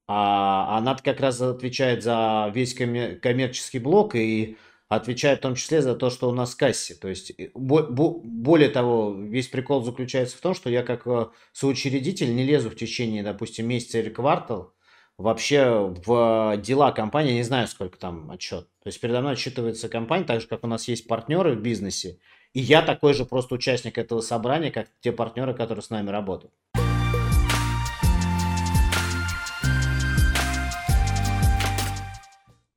[0.09, 4.57] А она как раз отвечает за весь коммерческий блок и
[4.89, 6.95] отвечает в том числе за то, что у нас в кассе.
[6.95, 12.45] То есть, более того, весь прикол заключается в том, что я как э, соучредитель не
[12.45, 14.75] лезу в течение, допустим, месяца или квартал
[15.23, 18.67] вообще в дела компании, не знаю, сколько там отчет.
[18.83, 22.19] То есть передо мной отчитывается компания, так же, как у нас есть партнеры в бизнесе,
[22.53, 26.53] и я такой же просто участник этого собрания, как те партнеры, которые с нами работают.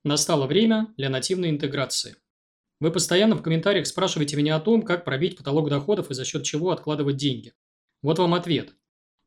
[0.03, 2.15] Настало время для нативной интеграции.
[2.79, 6.43] Вы постоянно в комментариях спрашиваете меня о том, как пробить потолок доходов и за счет
[6.43, 7.53] чего откладывать деньги.
[8.03, 8.75] Вот вам ответ.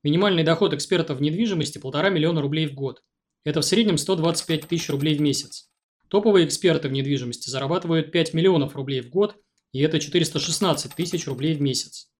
[0.05, 3.03] Минимальный доход экспертов в недвижимости– полтора миллиона рублей в год.
[3.45, 5.71] Это в среднем 125 тысяч рублей в месяц.
[6.09, 9.37] Топовые эксперты в недвижимости зарабатывают 5 миллионов рублей в год,
[9.73, 12.11] и это 416 тысяч рублей в месяц.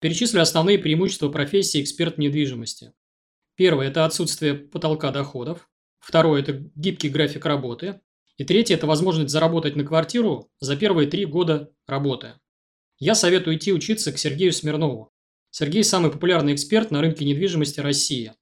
[0.00, 2.92] Перечислю основные преимущества профессии эксперт недвижимости.
[3.56, 5.68] Первое– это отсутствие потолка доходов.
[5.98, 8.00] Второе– это гибкий график работы.
[8.36, 12.34] И третье– это возможность заработать на квартиру за первые три года работы.
[12.98, 15.12] Я советую идти учиться к Сергею Смирнову.
[15.50, 18.32] Сергей– самый популярный эксперт на рынке недвижимости России.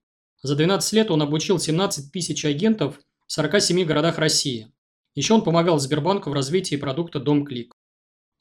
[0.42, 4.73] За 12 лет он обучил 17 тысяч агентов в 47 городах России.
[5.14, 7.73] Еще он помогал Сбербанку в развитии продукта «Дом Клик».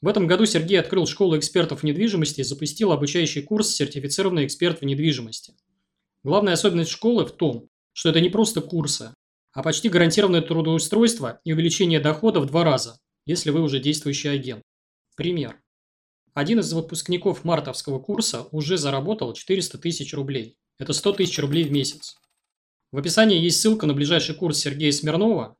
[0.00, 4.80] В этом году Сергей открыл школу экспертов в недвижимости и запустил обучающий курс «Сертифицированный эксперт
[4.80, 5.54] в недвижимости».
[6.22, 9.12] Главная особенность школы в том, что это не просто курсы,
[9.52, 14.62] а почти гарантированное трудоустройство и увеличение дохода в два раза, если вы уже действующий агент.
[15.16, 15.60] Пример.
[16.38, 20.56] Один из выпускников мартовского курса уже заработал 400 тысяч рублей.
[20.78, 22.14] Это 100 тысяч рублей в месяц.
[22.92, 25.56] В описании есть ссылка на ближайший курс Сергея Смирнова.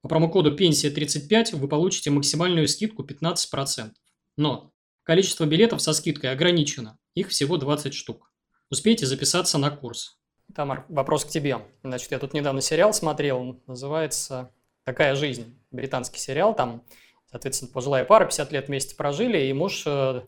[0.00, 3.90] По промокоду «Пенсия35» вы получите максимальную скидку 15%.
[4.38, 6.98] Но количество билетов со скидкой ограничено.
[7.12, 8.32] Их всего 20 штук.
[8.70, 10.18] Успейте записаться на курс.
[10.54, 11.58] Тамар, вопрос к тебе.
[11.82, 14.50] Значит, я тут недавно сериал смотрел, называется
[14.84, 15.58] «Такая жизнь».
[15.70, 16.84] Британский сериал, там
[17.32, 20.20] Соответственно, пожилая пара, 50 лет вместе прожили, и муж э,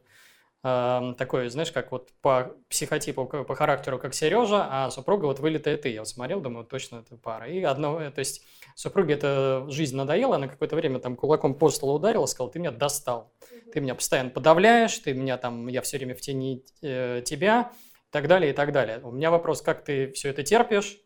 [0.65, 5.77] э, такой, знаешь, как вот по психотипу, по характеру, как Сережа, а супруга вот вылитая
[5.77, 5.91] ты.
[5.91, 7.47] Я вот смотрел, думаю, точно это пара.
[7.47, 8.43] И одно, то есть
[8.75, 12.71] супруге эта жизнь надоела, она какое-то время там кулаком по столу ударила, сказала, ты меня
[12.71, 13.31] достал.
[13.75, 17.71] Ты меня постоянно подавляешь, ты меня там, я все время в тени э, тебя,
[18.09, 18.99] и так далее, и так далее.
[19.03, 20.97] У меня вопрос, как ты все это терпишь,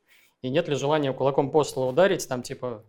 [0.42, 2.84] и нет ли желания кулаком по столу ударить, там типа,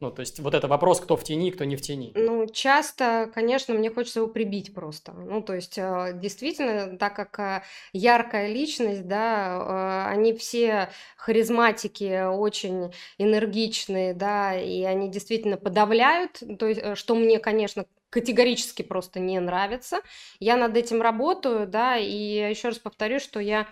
[0.00, 2.12] ну, то есть вот это вопрос, кто в тени, кто не в тени.
[2.14, 5.12] Ну, часто, конечно, мне хочется его прибить просто.
[5.12, 12.26] Ну, то есть э, действительно, так как э, яркая личность, да, э, они все харизматики,
[12.26, 19.40] очень энергичные, да, и они действительно подавляют, то есть, что мне, конечно, категорически просто не
[19.40, 20.00] нравится.
[20.38, 23.66] Я над этим работаю, да, и еще раз повторю, что я э,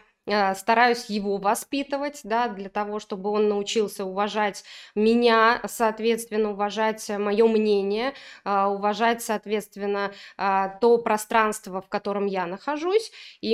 [0.55, 8.15] стараюсь его воспитывать, да, для того, чтобы он научился уважать меня, соответственно, уважать мое мнение,
[8.45, 13.51] э, уважать, соответственно, э, то пространство, в котором я нахожусь, и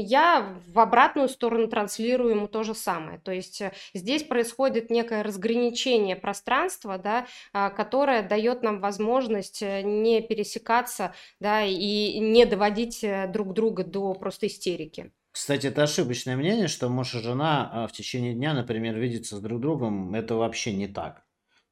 [0.00, 3.18] я в обратную сторону транслирую ему то же самое.
[3.20, 3.62] То есть
[3.94, 7.26] здесь происходит некое разграничение пространства, да,
[7.70, 15.12] которое дает нам возможность не пересекаться, да, и не доводить друг друга до просто истерики.
[15.32, 19.40] Кстати, это ошибочное мнение, что муж и жена а, в течение дня, например, видятся с
[19.40, 20.14] друг другом.
[20.14, 21.24] Это вообще не так.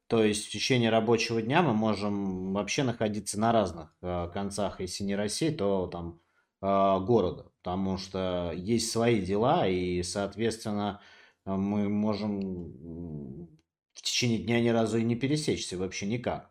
[0.06, 5.04] То есть в течение рабочего дня мы можем вообще находиться на разных э, концах, если
[5.04, 6.20] не России, то там
[6.62, 6.66] э,
[7.04, 11.02] города, потому что есть свои дела, и, соответственно,
[11.44, 13.48] мы можем
[13.92, 16.50] в течение дня ни разу и не пересечься вообще никак.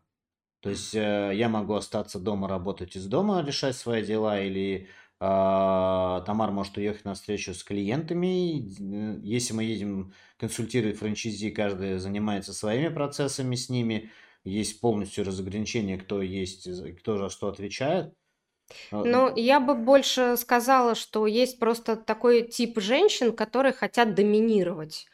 [0.60, 4.88] То есть э, я могу остаться дома, работать из дома, решать свои дела, или
[5.20, 8.68] Тамар может уехать на встречу с клиентами.
[9.26, 14.12] Если мы едем консультировать франчайзи, каждый занимается своими процессами с ними.
[14.44, 16.68] Есть полностью разограничение, кто есть,
[17.00, 18.17] кто за что отвечает.
[18.92, 25.08] А, ну, я бы больше сказала, что есть просто такой тип женщин, которые хотят доминировать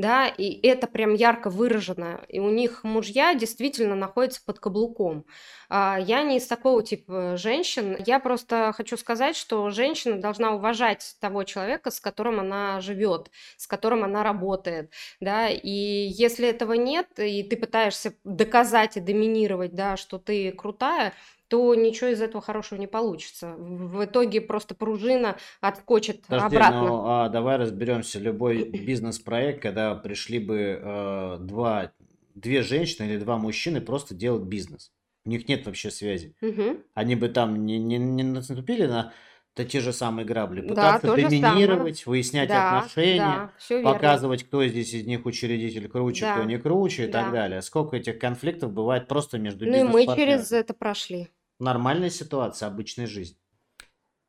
[0.00, 5.26] да, и это прям ярко выражено, и у них мужья действительно находятся под каблуком.
[5.68, 11.16] А, я не из такого типа женщин, я просто хочу сказать, что женщина должна уважать
[11.20, 17.06] того человека, с которым она живет, с которым она работает, да, и если этого нет,
[17.18, 21.12] и ты пытаешься доказать и доминировать, да, что ты крутая,
[21.50, 23.56] то ничего из этого хорошего не получится.
[23.58, 26.82] В итоге просто пружина отскочит Подожди, обратно.
[26.82, 28.20] Ну, а, давай разберемся.
[28.20, 31.90] Любой бизнес-проект, когда пришли бы э, два,
[32.36, 34.92] две женщины или два мужчины просто делать бизнес.
[35.24, 36.36] У них нет вообще связи.
[36.40, 36.82] Угу.
[36.94, 39.12] Они бы там не, не, не наступили на
[39.56, 40.60] это те же самые грабли.
[40.60, 46.34] Пытаться да, доминировать, выяснять да, отношения, да, показывать, кто здесь из них учредитель круче, да,
[46.34, 47.24] кто не круче и да.
[47.24, 47.60] так далее.
[47.60, 51.28] Сколько этих конфликтов бывает просто между Ну и мы через это прошли
[51.60, 53.36] нормальная ситуация обычной жизни.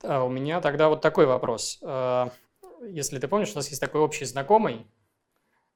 [0.03, 1.79] А у меня тогда вот такой вопрос.
[1.81, 2.31] А,
[2.83, 4.85] если ты помнишь, у нас есть такой общий знакомый,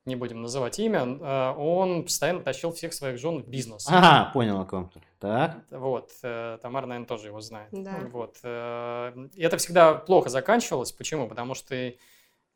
[0.05, 3.87] не будем называть имя, а, он постоянно тащил всех своих жен в бизнес.
[3.89, 4.99] Ага, понял о ком-то.
[5.19, 5.57] Так.
[5.71, 7.69] Вот, э, Тамара, наверное, тоже его знает.
[7.71, 7.97] Да.
[8.11, 8.37] Вот.
[8.43, 10.91] Э, и это всегда плохо заканчивалось.
[10.91, 11.27] Почему?
[11.27, 11.93] Потому что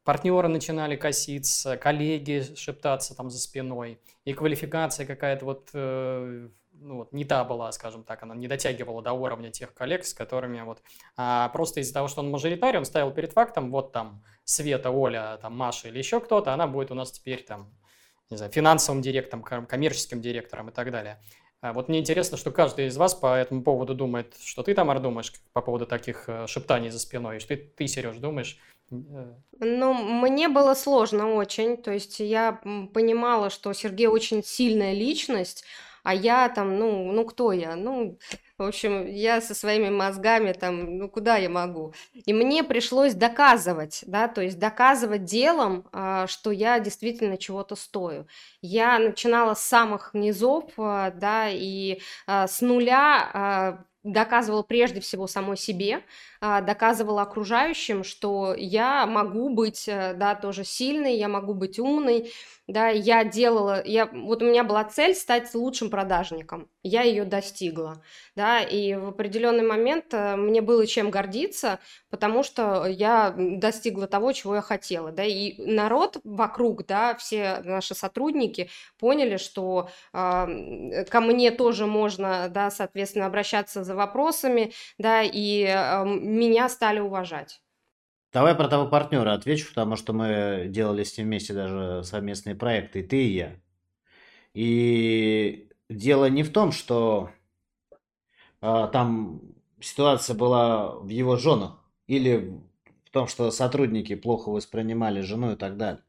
[0.03, 6.49] партнеры начинали коситься, коллеги шептаться там за спиной, и квалификация какая-то вот э,
[6.81, 10.13] ну, вот, не та была, скажем так, она не дотягивала до уровня тех коллег, с
[10.13, 10.81] которыми вот,
[11.17, 15.37] а просто из-за того, что он мажоритарий, он ставил перед фактом, вот там Света, Оля,
[15.41, 17.71] там Маша или еще кто-то, она будет у нас теперь там,
[18.29, 21.21] не знаю, финансовым директором, коммерческим директором и так далее.
[21.61, 25.01] А вот мне интересно, что каждый из вас по этому поводу думает, что ты, Тамар,
[25.01, 28.57] думаешь по поводу таких э, шептаний за спиной, и что ты, ты Сереж, думаешь.
[28.91, 32.53] Э, ну, мне было сложно очень, то есть я
[32.93, 35.65] понимала, что Сергей очень сильная личность,
[36.09, 37.75] а я там, ну, ну кто я?
[37.75, 38.17] Ну,
[38.57, 41.93] в общем, я со своими мозгами там, ну куда я могу?
[42.25, 48.25] И мне пришлось доказывать, да, то есть доказывать делом, а, что я действительно чего-то стою.
[48.63, 55.57] Я начинала с самых низов, а, да, и а, с нуля доказывала прежде всего самой
[55.57, 56.03] себе,
[56.39, 62.31] доказывала окружающим, что я могу быть, э, да, тоже сильной, я могу быть умной,
[62.69, 68.03] да, я делала, я, вот у меня была цель стать лучшим продажником, я ее достигла,
[68.36, 71.79] да, и в определенный момент э, мне было чем гордиться,
[72.12, 77.95] потому что я достигла того, чего я хотела, да, и народ вокруг, да, все наши
[77.95, 85.63] сотрудники поняли, что э, ко мне тоже можно, да, соответственно, обращаться за вопросами, да, и
[85.63, 87.62] э, меня стали уважать.
[88.31, 92.99] Давай про того партнера отвечу, потому что мы делали с ним вместе даже совместные проекты,
[92.99, 93.55] и ты, и я.
[94.53, 97.31] И дело не в том, что
[98.61, 99.41] а, там
[99.79, 102.59] ситуация была в его женах, или
[103.05, 106.03] в том, что сотрудники плохо воспринимали жену и так далее.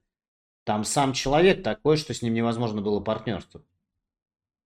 [0.64, 3.62] Там сам человек такой, что с ним невозможно было партнерство.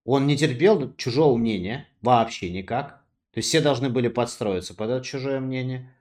[0.05, 3.05] Он не терпел чужого мнения вообще никак.
[3.33, 5.93] То есть все должны были подстроиться под это чужое мнение.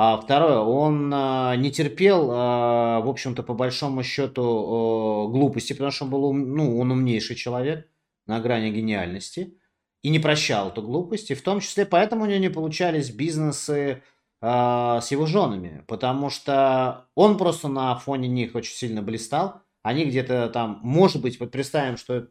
[0.00, 6.04] А второе, он а, не терпел, а, в общем-то, по большому счету, глупости, потому что
[6.04, 7.88] он был, ну, он умнейший человек
[8.24, 9.58] на грани гениальности
[10.04, 14.04] и не прощал эту глупость, и в том числе поэтому у него не получались бизнесы
[14.40, 20.04] а, с его женами, потому что он просто на фоне них очень сильно блистал, они
[20.04, 22.28] где-то там, может быть, вот представим, что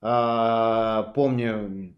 [0.00, 1.94] а, помню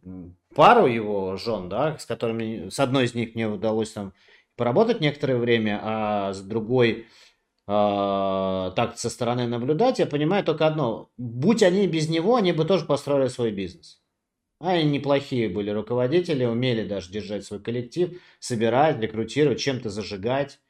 [0.55, 4.13] пару его жен, да, с которыми, с одной из них мне удалось там
[4.61, 7.07] поработать некоторое время, а с другой
[7.67, 11.09] э, так со стороны наблюдать, я понимаю только одно.
[11.17, 14.03] Будь они без него, они бы тоже построили свой бизнес.
[14.61, 20.61] А они неплохие были руководители, умели даже держать свой коллектив, собирать, рекрутировать, чем-то зажигать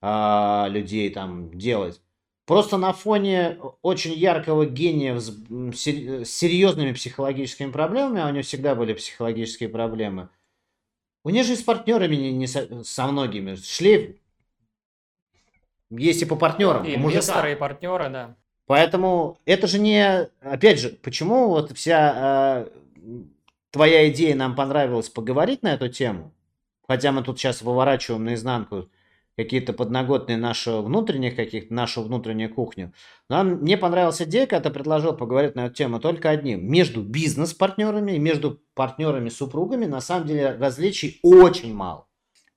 [0.00, 2.00] а, людей там делать.
[2.46, 5.32] Просто на фоне очень яркого гения с
[5.74, 10.28] серьезными психологическими проблемами, а у него всегда были психологические проблемы,
[11.26, 13.56] у них же и с партнерами не, не со, со многими.
[13.56, 14.14] Шлейф
[15.90, 16.84] есть и по партнерам.
[16.84, 18.36] И инвесторы, и партнеры, да.
[18.66, 20.30] Поэтому это же не...
[20.40, 23.16] Опять же, почему вот вся э,
[23.72, 26.32] твоя идея нам понравилась поговорить на эту тему,
[26.86, 28.88] хотя мы тут сейчас выворачиваем наизнанку
[29.36, 32.92] какие-то подноготные нашего внутренних каких-то, нашу внутреннюю кухню.
[33.28, 36.66] Но мне понравилась идея, когда ты предложил поговорить на эту тему только одним.
[36.66, 42.06] Между бизнес-партнерами и между партнерами-супругами на самом деле различий очень мало.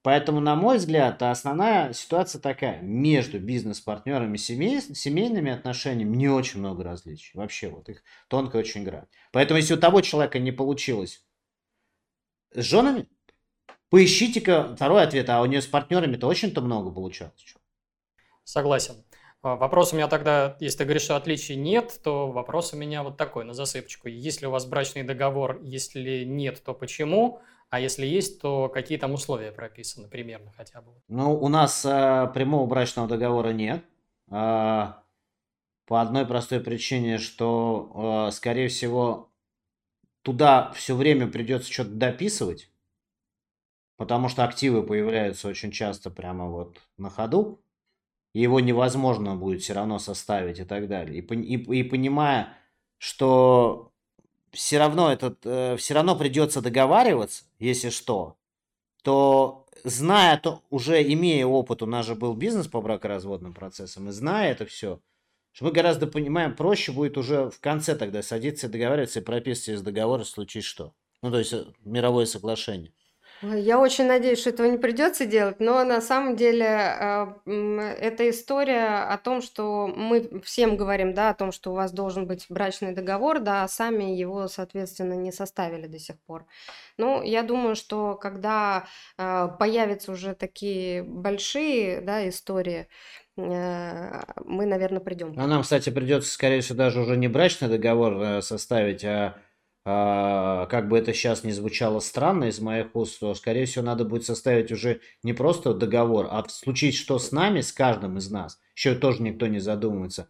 [0.02, 2.82] Поэтому, на мой взгляд, основная ситуация такая.
[2.82, 7.32] Между бизнес-партнерами семей, семейными отношениями не очень много различий.
[7.34, 9.08] Вообще, вот их тонко очень грань.
[9.34, 11.26] Поэтому, если у того человека не получилось
[12.54, 13.08] с женами,
[13.90, 17.56] Поищите-ка второй ответ, а у нее с партнерами-то очень-то много получалось.
[18.44, 19.04] Согласен.
[19.42, 23.04] А, вопрос у меня тогда, если ты говоришь, что отличий нет, то вопрос у меня
[23.04, 24.08] вот такой, на засыпочку.
[24.08, 25.60] Есть ли у вас брачный договор?
[25.64, 27.42] Если нет, то почему?
[27.70, 30.92] А если есть, то какие там условия прописаны примерно хотя бы?
[31.08, 33.84] Ну, у нас э, прямого брачного договора нет.
[34.30, 34.94] Э,
[35.86, 39.32] по одной простой причине, что, э, скорее всего,
[40.24, 42.69] туда все время придется что-то дописывать
[44.00, 47.60] потому что активы появляются очень часто прямо вот на ходу,
[48.32, 51.20] и его невозможно будет все равно составить и так далее.
[51.20, 52.58] И, и, и понимая,
[52.98, 53.92] что
[54.54, 58.38] все равно, этот, э, все равно придется договариваться, если что,
[59.04, 64.14] то зная, то уже имея опыт, у нас же был бизнес по бракоразводным процессам, и
[64.14, 65.02] зная это все,
[65.52, 69.80] что мы гораздо понимаем, проще будет уже в конце тогда садиться и договариваться и прописывать
[69.80, 70.94] из договора случае что.
[71.22, 72.94] Ну, то есть э, мировое соглашение.
[73.42, 79.04] Я очень надеюсь, что этого не придется делать, но на самом деле а, это история
[79.10, 82.94] о том, что мы всем говорим, да, о том, что у вас должен быть брачный
[82.94, 86.46] договор, да, а сами его, соответственно, не составили до сих пор.
[86.98, 88.86] Ну, я думаю, что когда
[89.18, 92.88] а, появятся уже такие большие, да, истории,
[93.38, 95.34] э, мы, наверное, придем.
[95.38, 99.38] А нам, кстати, придется, скорее всего, даже уже не брачный договор э, составить, а,
[99.86, 104.26] как бы это сейчас не звучало странно из моих уст, то, скорее всего, надо будет
[104.26, 108.94] составить уже не просто договор, а случае, что с нами, с каждым из нас, еще
[108.96, 110.30] тоже никто не задумывается,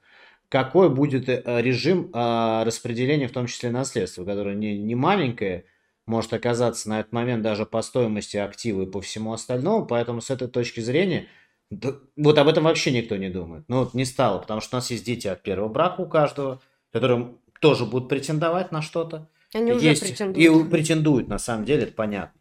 [0.49, 5.65] какой будет э, режим а, распределения, в том числе наследства, которое не, не маленькое,
[6.05, 10.31] может оказаться на этот момент даже по стоимости актива и по всему остальному, поэтому с
[10.31, 11.27] этой точки зрения
[11.69, 13.65] вот об этом вообще никто не думает.
[13.67, 16.61] Ну вот не стало, потому что у нас есть дети от первого брака у каждого,
[16.91, 19.29] которые тоже будут претендовать на что-то.
[19.53, 20.37] Они уже есть, претендуют.
[20.37, 22.39] И претендуют, на самом деле, это понятно.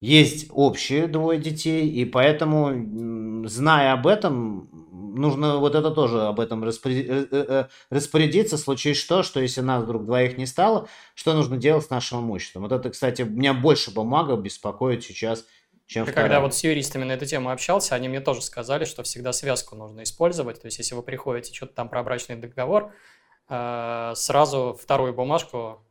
[0.00, 6.62] Есть общие двое детей, и поэтому, зная об этом, нужно вот это тоже об этом
[6.64, 11.34] э, э, э, распорядиться, в случае что, что если нас вдруг двоих не стало, что
[11.34, 12.62] нужно делать с нашим имуществом.
[12.62, 15.44] Вот это, кстати, меня больше бумага беспокоит сейчас,
[15.86, 19.02] чем Ты когда вот с юристами на эту тему общался, они мне тоже сказали, что
[19.02, 20.60] всегда связку нужно использовать.
[20.60, 22.92] То есть, если вы приходите что-то там про брачный договор,
[23.48, 25.82] сразу вторую бумажку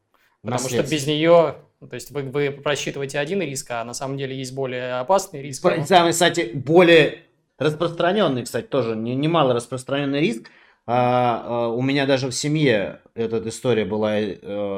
[0.52, 4.38] Потому что без нее, то есть вы, вы просчитываете один риск, а на самом деле
[4.38, 5.66] есть более опасный риск.
[5.86, 7.20] Самый, кстати, более
[7.58, 10.50] распространенный, кстати, тоже немало распространенный риск.
[10.90, 14.36] А, а, у меня даже в семье эта история была, э,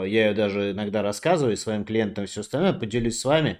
[0.07, 3.59] я ее даже иногда рассказываю своим клиентам и все остальное, поделюсь с вами.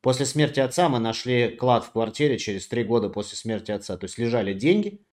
[0.00, 3.96] После смерти отца мы нашли клад в квартире через три года после смерти отца.
[3.96, 5.04] То есть лежали деньги,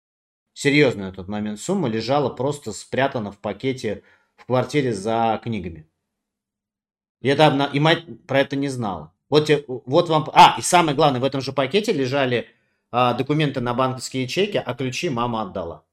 [0.52, 4.02] серьезная на тот момент сумма, лежала просто спрятана в пакете
[4.36, 5.88] в квартире за книгами.
[7.24, 9.10] И, это, и мать про это не знала.
[9.30, 10.28] Вот, вот вам...
[10.34, 12.48] А, и самое главное, в этом же пакете лежали
[12.92, 15.84] а, документы на банковские чеки, а ключи мама отдала.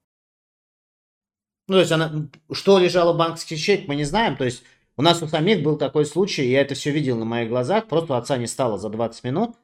[1.68, 2.28] Ну, то есть она...
[2.52, 4.36] Что лежало в банковских чеках, мы не знаем.
[4.36, 4.62] То есть
[4.98, 8.18] у нас у самих был такой случай, я это все видел на моих глазах, просто
[8.18, 9.56] отца не стало за 20 минут.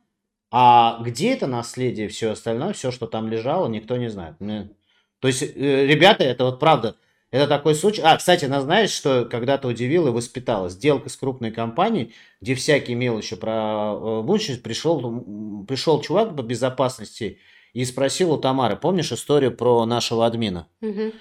[0.51, 4.39] А где это наследие, все остальное, все, что там лежало, никто не знает.
[4.39, 6.97] То есть, э, ребята, это вот правда,
[7.31, 8.01] это такой случай.
[8.03, 10.71] А, кстати, она знаешь, что когда-то удивил и воспитала.
[10.71, 17.39] Сделка с крупной компанией, где всякий мелочи про будущее, пришел, пришел чувак по безопасности
[17.75, 20.69] и спросил у Тамары, помнишь историю про нашего админа?
[20.81, 21.13] Угу.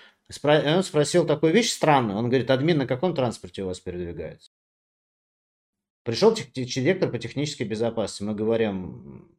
[0.45, 2.17] Он спросил такую вещь странную.
[2.17, 4.51] Он говорит, админ на каком транспорте у вас передвигается?
[6.03, 8.23] Пришел директор по технической безопасности.
[8.23, 9.37] Мы говорим,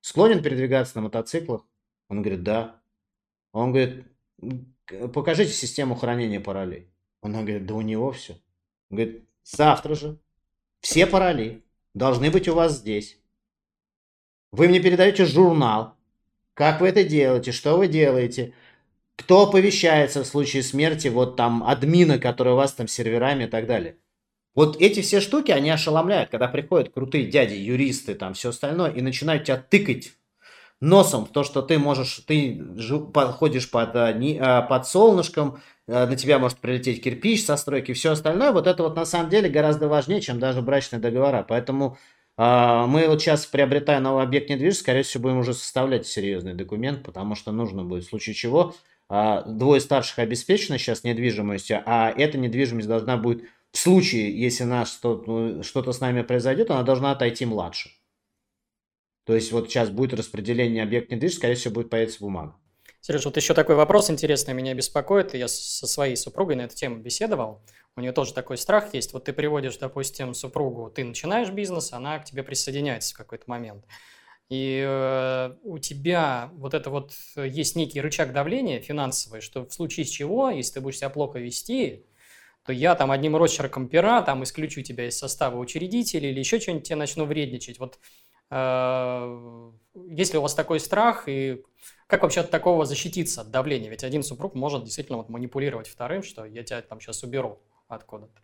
[0.00, 1.64] склонен передвигаться на мотоциклах?
[2.08, 2.82] Он говорит, да.
[3.52, 4.06] Он говорит,
[5.12, 6.88] покажите систему хранения паролей.
[7.22, 8.34] Он говорит, да у него все.
[8.90, 10.18] Он говорит, завтра же
[10.80, 11.62] все пароли
[11.94, 13.18] должны быть у вас здесь.
[14.52, 15.94] Вы мне передаете журнал.
[16.54, 17.52] Как вы это делаете?
[17.52, 18.54] Что вы делаете?
[19.16, 23.66] Кто оповещается в случае смерти вот там админа, который у вас там серверами и так
[23.66, 23.96] далее.
[24.54, 29.00] Вот эти все штуки, они ошеломляют, когда приходят крутые дяди, юристы, там все остальное, и
[29.00, 30.12] начинают тебя тыкать
[30.80, 32.60] носом в то, что ты можешь, ты
[33.12, 38.12] ходишь под, э, э, под солнышком, э, на тебя может прилететь кирпич со стройки, все
[38.12, 41.44] остальное, вот это вот на самом деле гораздо важнее, чем даже брачные договора.
[41.46, 41.98] Поэтому
[42.38, 47.34] мы вот сейчас, приобретая новый объект недвижимости, скорее всего, будем уже составлять серьезный документ, потому
[47.34, 48.74] что нужно будет в случае чего.
[49.10, 55.92] Двое старших обеспечены сейчас недвижимостью, а эта недвижимость должна будет, в случае, если нас что-то
[55.92, 57.90] с нами произойдет, она должна отойти младше.
[59.24, 62.56] То есть вот сейчас будет распределение объект недвижимости, скорее всего, будет появиться бумага.
[63.02, 65.34] Сереж, вот еще такой вопрос интересный меня беспокоит.
[65.34, 67.62] Я со своей супругой на эту тему беседовал.
[67.96, 69.12] У нее тоже такой страх есть.
[69.12, 73.84] Вот ты приводишь, допустим, супругу, ты начинаешь бизнес, она к тебе присоединяется в какой-то момент.
[74.50, 80.04] И э, у тебя вот это вот есть некий рычаг давления финансовый, что в случае
[80.04, 82.04] чего, если ты будешь себя плохо вести,
[82.66, 86.86] то я там одним росчерком пера там исключу тебя из состава учредителей или еще что-нибудь
[86.86, 87.78] тебе начну вредничать.
[87.78, 91.62] Вот э, есть ли у вас такой страх и
[92.06, 93.88] как вообще от такого защититься, от давления?
[93.88, 98.40] Ведь один супруг может действительно вот манипулировать вторым, что я тебя там сейчас уберу откуда-то.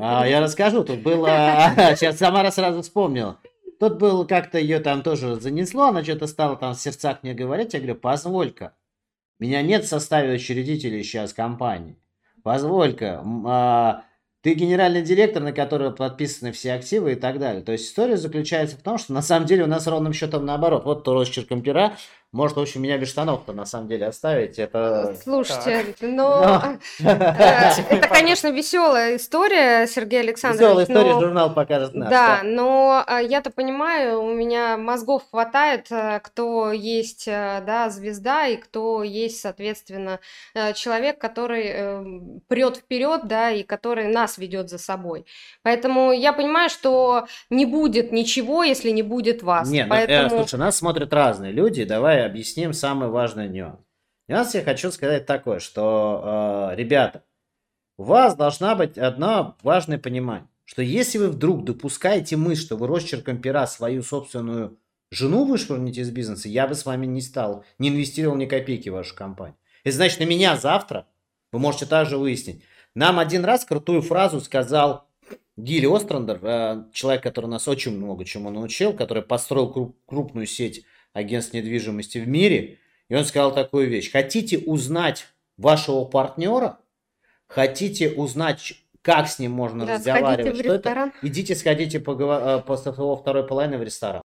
[0.00, 1.26] А, я расскажу, тут было...
[1.96, 3.38] Сейчас Самара сразу вспомнила.
[3.78, 7.74] Тут был как-то ее там тоже занесло, она что-то стала там в сердцах мне говорить.
[7.74, 8.74] Я говорю, позволь-ка,
[9.38, 11.96] меня нет в составе учредителей сейчас компании.
[12.44, 14.04] Позволь-ка, а,
[14.42, 17.62] ты генеральный директор, на которого подписаны все активы и так далее.
[17.62, 20.84] То есть история заключается в том, что на самом деле у нас ровным счетом наоборот.
[20.84, 21.96] Вот то росчерком пера
[22.32, 24.58] может, в общем, меня без штанов-то на самом деле оставить.
[24.58, 25.14] Это...
[25.22, 26.78] Слушайте, но...
[27.00, 27.04] Э,
[27.90, 30.66] это, конечно, веселая история, Сергей Александрович.
[30.66, 32.08] Веселая история, журнал покажет нас.
[32.08, 38.56] Да, но э, я-то понимаю, у меня мозгов хватает, э, кто есть, да, звезда, и
[38.56, 40.18] кто есть, соответственно,
[40.74, 45.26] человек, который прет вперед, да, и который нас ведет за собой.
[45.62, 49.68] Поэтому я понимаю, что не будет ничего, если не будет вас.
[49.68, 53.80] Нет, ну, слушай, нас смотрят разные люди, давай объясним самый важный нюанс.
[54.28, 57.24] Нюанс я хочу сказать такой, что, э, ребята,
[57.98, 62.86] у вас должна быть одно важное понимание, что если вы вдруг допускаете мысль, что вы
[62.86, 64.78] росчерком пера свою собственную
[65.10, 68.94] жену вышвырнете из бизнеса, я бы с вами не стал, не инвестировал ни копейки в
[68.94, 69.56] вашу компанию.
[69.84, 71.06] Это значит, на меня завтра,
[71.52, 72.62] вы можете также выяснить,
[72.94, 75.06] нам один раз крутую фразу сказал
[75.56, 81.52] Гилли Острандер, э, человек, который нас очень много чему научил, который построил крупную сеть агентств
[81.52, 84.10] недвижимости в мире, и он сказал такую вещь.
[84.10, 86.78] Хотите узнать вашего партнера,
[87.46, 92.42] хотите узнать, как с ним можно да, разговаривать, что это, идите сходите поговор...
[92.42, 94.22] Э, после второй половины в ресторан.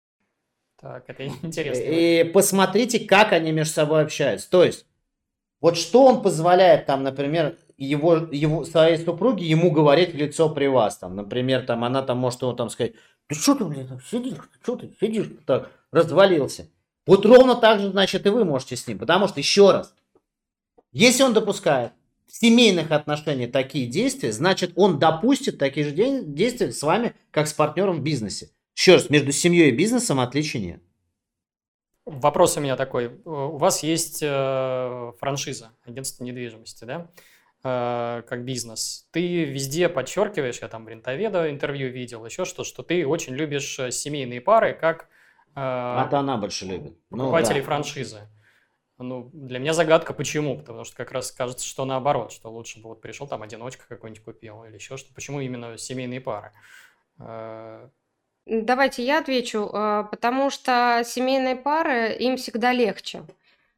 [0.80, 1.84] Так, это интересно.
[1.84, 4.50] И посмотрите, как они между собой общаются.
[4.50, 4.86] То есть,
[5.60, 10.68] вот что он позволяет там, например, его, его, своей супруге ему говорить в лицо при
[10.68, 10.98] вас.
[10.98, 12.94] Там, например, там, она там может ему там сказать,
[13.32, 16.68] ты что ты, блин, сидишь, что ты сидишь, так, развалился.
[17.06, 19.00] Вот ровно так же, значит, и вы можете с ним.
[19.00, 19.96] Потому что, еще раз,
[20.92, 21.94] если он допускает
[22.28, 27.54] в семейных отношениях такие действия, значит, он допустит такие же действия с вами, как с
[27.54, 28.50] партнером в бизнесе.
[28.76, 30.84] Еще раз, между семьей и бизнесом отличий нет.
[32.04, 33.22] Вопрос у меня такой.
[33.24, 37.10] У вас есть э, франшиза агентства недвижимости, да?
[37.64, 39.08] Э, как бизнес.
[39.12, 43.78] Ты везде подчеркиваешь, я там в Рентоведа интервью видел, еще что, что ты очень любишь
[43.80, 45.10] э, семейные пары, как
[45.54, 46.98] а то она больше любит.
[47.10, 47.66] Покупатели ну, да.
[47.66, 48.22] франшизы.
[48.98, 50.58] Ну, для меня загадка, почему?
[50.58, 54.24] Потому что как раз кажется, что наоборот, что лучше бы вот пришел там одиночка какой-нибудь
[54.24, 55.14] купил или еще что.
[55.14, 56.52] Почему именно семейные пары?
[57.20, 57.90] Э,
[58.46, 63.24] Давайте я отвечу, э, потому что семейные пары им всегда легче.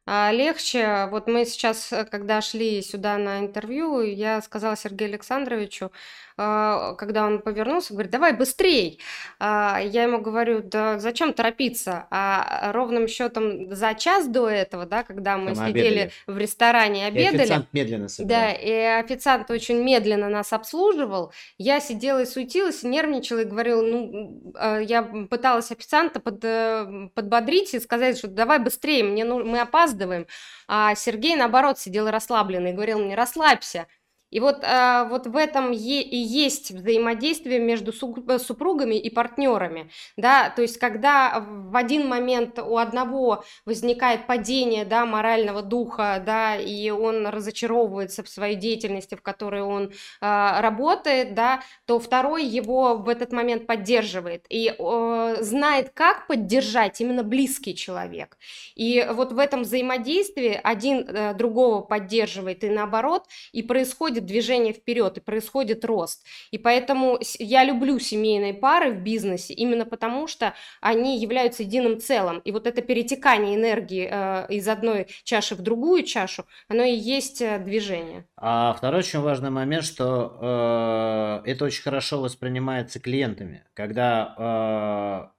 [0.06, 1.06] А, легче.
[1.10, 5.92] Вот мы сейчас, э, когда шли сюда на интервью, я сказала Сергею Александровичу,
[6.36, 9.00] когда он повернулся, говорит, давай быстрей.
[9.38, 12.08] А, я ему говорю, да зачем торопиться?
[12.10, 16.12] А ровным счетом за час до этого, да, когда мы Там сидели обедали.
[16.26, 17.36] в ресторане, обедали.
[17.36, 18.40] И официант медленно собирал.
[18.40, 21.32] Да, и официант очень медленно нас обслуживал.
[21.56, 27.74] Я сидела и суетилась, нервничала и говорила, ну, а, я пыталась официанта под, э, подбодрить
[27.74, 30.26] и сказать, что давай быстрее, мне, ну, мы опаздываем.
[30.66, 33.86] А Сергей, наоборот, сидел расслабленный и говорил мне, расслабься.
[34.34, 40.50] И вот, а, вот в этом и есть взаимодействие между э, супругами и партнерами, да,
[40.50, 46.90] то есть когда в один момент у одного возникает падение, да, морального духа, да, и
[46.90, 53.08] он разочаровывается в своей деятельности, в которой он а, работает, да, то второй его в
[53.08, 54.74] этот момент поддерживает и
[55.40, 58.36] знает, как поддержать именно близкий человек.
[58.74, 65.18] И вот в этом взаимодействии один э, другого поддерживает и наоборот, и происходит движение вперед,
[65.18, 66.24] и происходит рост.
[66.50, 72.38] И поэтому я люблю семейные пары в бизнесе именно потому, что они являются единым целым.
[72.40, 77.40] И вот это перетекание энергии э, из одной чаши в другую чашу, оно и есть
[77.42, 78.26] э, движение.
[78.36, 85.30] А второй очень важный момент, что э, это очень хорошо воспринимается клиентами, когда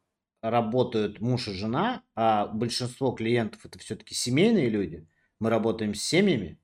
[0.42, 5.08] э, работают муж и жена, а большинство клиентов это все-таки семейные люди,
[5.40, 6.60] мы работаем с семьями,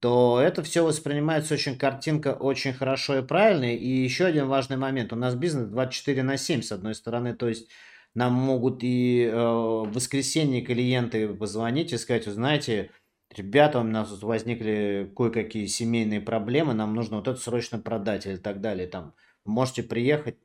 [0.00, 3.74] то это все воспринимается очень картинка очень хорошо и правильно.
[3.74, 5.12] И еще один важный момент.
[5.12, 7.68] У нас бизнес 24 на 7, с одной стороны, то есть
[8.14, 12.90] нам могут и э, в воскресенье клиенты позвонить и сказать, знаете,
[13.36, 18.60] ребята, у нас возникли кое-какие семейные проблемы, нам нужно вот это срочно продать или так
[18.60, 20.36] далее, там, можете приехать.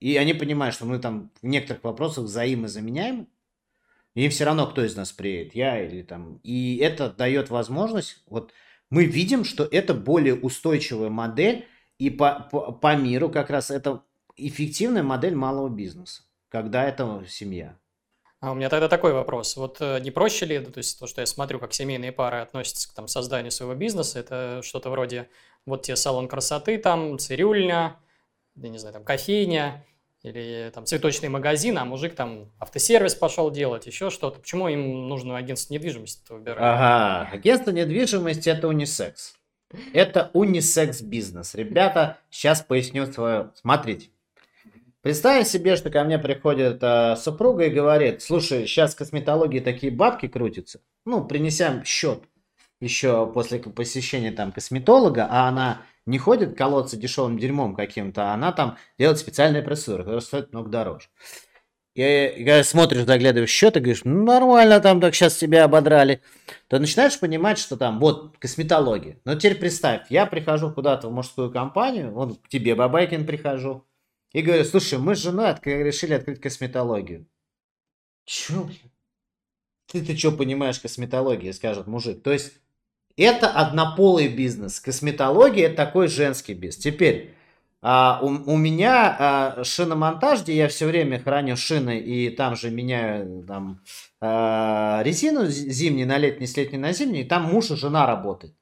[0.00, 3.28] И они понимают, что мы там в некоторых вопросах взаимозаменяем,
[4.14, 6.40] им все равно, кто из нас приедет, я или там.
[6.42, 8.52] И это дает возможность, вот
[8.90, 11.66] мы видим, что это более устойчивая модель,
[11.98, 14.02] и по, по, по миру как раз это
[14.36, 17.78] эффективная модель малого бизнеса, когда это семья.
[18.40, 19.56] А у меня тогда такой вопрос.
[19.56, 22.88] Вот э, не проще ли, то есть то, что я смотрю, как семейные пары относятся
[22.88, 25.28] к там, созданию своего бизнеса, это что-то вроде
[25.64, 27.96] вот те салон красоты, там цирюльня,
[28.56, 29.86] я не знаю, там кофейня,
[30.26, 34.40] или там цветочный магазин, а мужик там автосервис пошел делать, еще что-то.
[34.40, 36.58] Почему им нужно агентство недвижимости выбирать?
[36.60, 39.36] Ага, агентство недвижимости это унисекс.
[39.92, 41.54] Это унисекс бизнес.
[41.54, 43.52] Ребята, сейчас поясню свое.
[43.54, 44.10] Смотрите.
[45.02, 49.92] Представим себе, что ко мне приходит э, супруга и говорит, слушай, сейчас в косметологии такие
[49.92, 50.80] бабки крутятся.
[51.04, 52.24] Ну, принесем счет
[52.80, 58.52] еще после посещения там косметолога, а она не ходит колоться дешевым дерьмом каким-то, а она
[58.52, 61.08] там делает специальные процедуры, которые стоят много дороже.
[61.94, 66.20] И, когда смотришь, заглядываешь счет и говоришь, ну нормально там так сейчас тебя ободрали,
[66.68, 69.18] то начинаешь понимать, что там вот косметология.
[69.24, 73.86] Но теперь представь, я прихожу куда-то в мужскую компанию, вот к тебе, Бабайкин, прихожу,
[74.32, 77.26] и говорю, слушай, мы с женой от- решили открыть косметологию.
[78.26, 78.92] Чё, блин?
[79.86, 82.22] Ты, ты что понимаешь косметологии, скажет мужик.
[82.22, 82.60] То есть
[83.24, 84.80] это однополый бизнес.
[84.80, 86.82] Косметология это такой женский бизнес.
[86.82, 87.34] Теперь,
[87.82, 92.70] а, у, у меня а, шиномонтаж, где я все время храню шины и там же
[92.70, 93.82] меняю там,
[94.20, 98.54] а, резину зимний на летний, с летней на зимний, там муж и жена работают.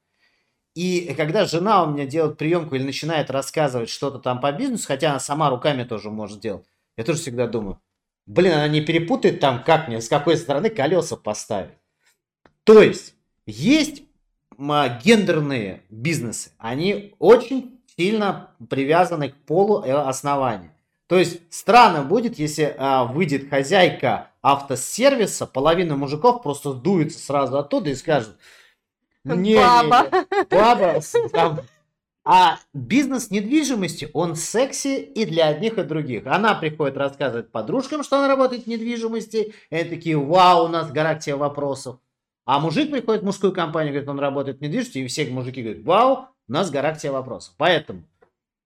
[0.75, 5.11] И когда жена у меня делает приемку или начинает рассказывать что-то там по бизнесу, хотя
[5.11, 7.81] она сама руками тоже может делать, я тоже всегда думаю,
[8.27, 11.71] блин, она не перепутает там, как мне, с какой стороны колеса поставить.
[12.65, 13.15] То есть,
[13.47, 14.03] есть
[15.03, 20.75] гендерные бизнесы, они очень сильно привязаны к полу основания.
[21.07, 27.91] То есть странно будет, если а, выйдет хозяйка автосервиса, половина мужиков просто дуется сразу оттуда
[27.91, 28.37] и скажет,
[29.25, 31.01] не, баба, не, не, баба
[31.33, 31.61] там,
[32.25, 36.27] а бизнес недвижимости, он секси и для одних, и других.
[36.27, 39.55] Она приходит рассказывать подружкам, что она работает в недвижимости.
[39.69, 41.99] И они такие, вау, у нас гарантия вопросов.
[42.45, 45.83] А мужик приходит в мужскую компанию, говорит, он работает в недвижимости, и все мужики говорят,
[45.85, 47.55] вау, у нас тебе вопросов.
[47.57, 48.03] Поэтому,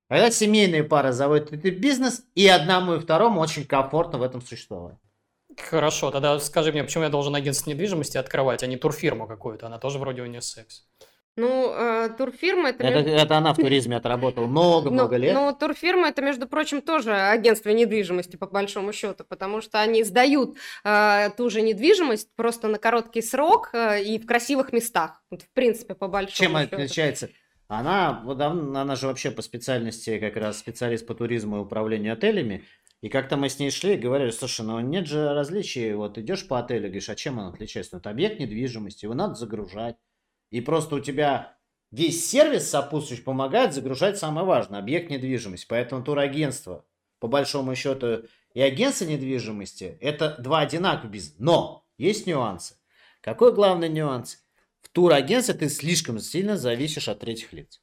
[0.08, 4.96] когда семейные пары заводят этот бизнес, и одному, и второму очень комфортно в этом существовать.
[5.56, 9.66] Хорошо, тогда скажи мне, почему я должен агентство недвижимости открывать, а не турфирму какую-то?
[9.66, 10.86] Она тоже вроде у нее секс.
[11.38, 12.84] Ну, э, турфирма это...
[12.84, 15.34] Это, это она в туризме отработала много-много лет.
[15.34, 20.58] Ну, турфирма это, между прочим, тоже агентство недвижимости, по большому счету, потому что они сдают
[20.82, 25.22] э, ту же недвижимость просто на короткий срок э, и в красивых местах.
[25.30, 26.76] Вот, в принципе, по большому Чем счету.
[26.76, 27.30] отличается?
[27.68, 32.64] Она, вот, она же вообще по специальности как раз специалист по туризму и управлению отелями.
[33.00, 36.48] И как-то мы с ней шли и говорили, слушай, ну нет же различий, вот идешь
[36.48, 37.94] по отелю, говоришь, а чем он отличается?
[37.94, 39.94] Ну, это объект недвижимости, его надо загружать.
[40.50, 41.56] И просто у тебя
[41.90, 45.66] весь сервис сопутствующий помогает загружать самое важное, объект недвижимости.
[45.68, 46.84] Поэтому турагентство,
[47.18, 48.24] по большому счету,
[48.54, 51.36] и агентство недвижимости– это два одинаковых бизнеса.
[51.38, 52.76] Но есть нюансы.
[53.20, 54.44] Какой главный нюанс?
[54.80, 57.82] В турагентстве ты слишком сильно зависишь от третьих лиц.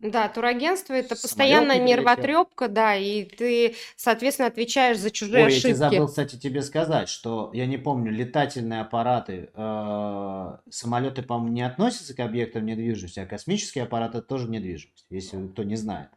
[0.00, 1.86] Да, турагентство это Самолеты прилетел.
[1.86, 5.78] нервотрепка, да, и ты, соответственно, отвечаешь за чужие Ой, я тебе ошибки.
[5.78, 12.14] забыл, кстати, тебе сказать, что я не помню, летательные аппараты, э, самолеты, по-моему, не относятся
[12.14, 16.10] к объектам недвижимости, а космические аппараты тоже недвижимость, если кто не знает.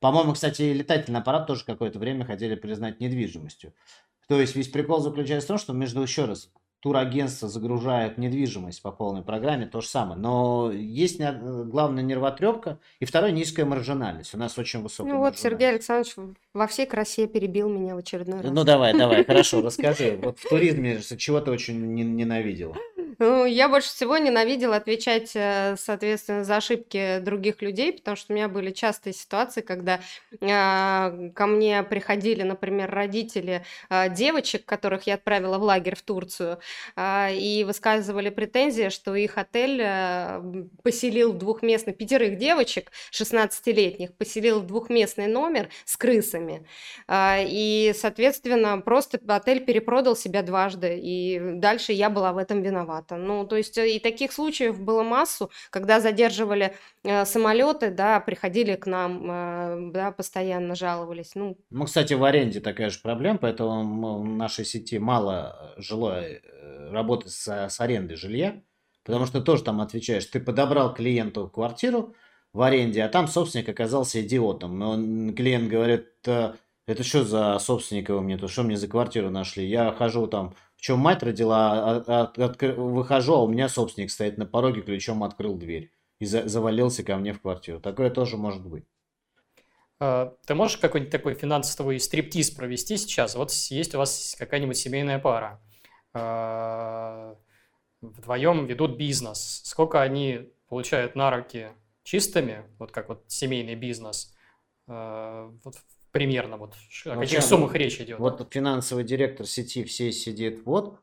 [0.00, 3.74] По-моему, кстати, и летательный аппарат тоже какое-то время хотели признать недвижимостью.
[4.28, 6.50] То есть весь прикол заключается в том, что между, еще раз,
[6.80, 10.18] турагентство загружает недвижимость по полной программе, то же самое.
[10.18, 11.32] Но есть э,
[11.64, 14.34] главная нервотрепка, и второе низкая маржинальность.
[14.34, 15.70] У нас очень высокая Ну вот Сергей.
[15.70, 16.14] Александрович
[16.54, 18.50] во всей красе перебил меня в очередной раз.
[18.52, 20.18] Ну давай, давай, хорошо, расскажи.
[20.22, 22.76] Вот в туризме чего ты очень не- ненавидела?
[23.18, 28.36] Ну, я больше всего ненавидела отвечать, э, соответственно, за ошибки других людей, потому что у
[28.36, 30.00] меня были частые ситуации, когда
[30.42, 36.58] а, ко мне приходили, например, родители а, девочек, которых я отправила в лагерь в Турцию,
[36.98, 44.62] и высказывали претензии, что их отель а, м, поселил в двухместный, пятерых девочек, 16-летних, поселил
[44.62, 46.66] двухместный номер с крысами.
[47.08, 53.16] А, И, соответственно, просто отель перепродал себя дважды, и дальше я была в этом виновата.
[53.16, 58.74] Ну, то есть э, и таких случаев было массу, когда задерживали э, самолеты, да, приходили
[58.76, 61.32] к нам, э, да, постоянно жаловались.
[61.34, 66.40] Ну, Ну, кстати, в аренде такая же проблема, поэтому в нашей сети мало э, жилой
[66.42, 66.55] э,
[66.90, 68.62] работы с, с арендой жилья,
[69.04, 72.14] потому что тоже там отвечаешь, ты подобрал клиенту квартиру
[72.52, 74.80] в аренде, а там собственник оказался идиотом.
[74.82, 76.54] И Он, клиент говорит, «Э,
[76.86, 79.66] это что за собственника вы мне, то что мне за квартиру нашли?
[79.66, 84.10] Я хожу там, в чем мать родила, а- а- откры- выхожу, а у меня собственник
[84.10, 85.90] стоит на пороге, ключом открыл дверь
[86.20, 87.80] и за- завалился ко мне в квартиру.
[87.80, 88.84] Такое тоже может быть.
[89.98, 93.34] А, Ты можешь какой-нибудь такой финансовый стриптиз провести сейчас?
[93.34, 95.60] Вот есть у вас какая-нибудь семейная пара.
[96.16, 97.36] А,
[98.00, 99.62] Вдвоем ведут бизнес.
[99.64, 101.68] Сколько они получают на руки
[102.04, 104.34] чистыми, вот как вот семейный бизнес?
[104.86, 105.76] А, Вот
[106.12, 108.18] примерно вот о Ну, каких суммах речь идет?
[108.18, 110.98] Вот финансовый директор сети всей сидит вот,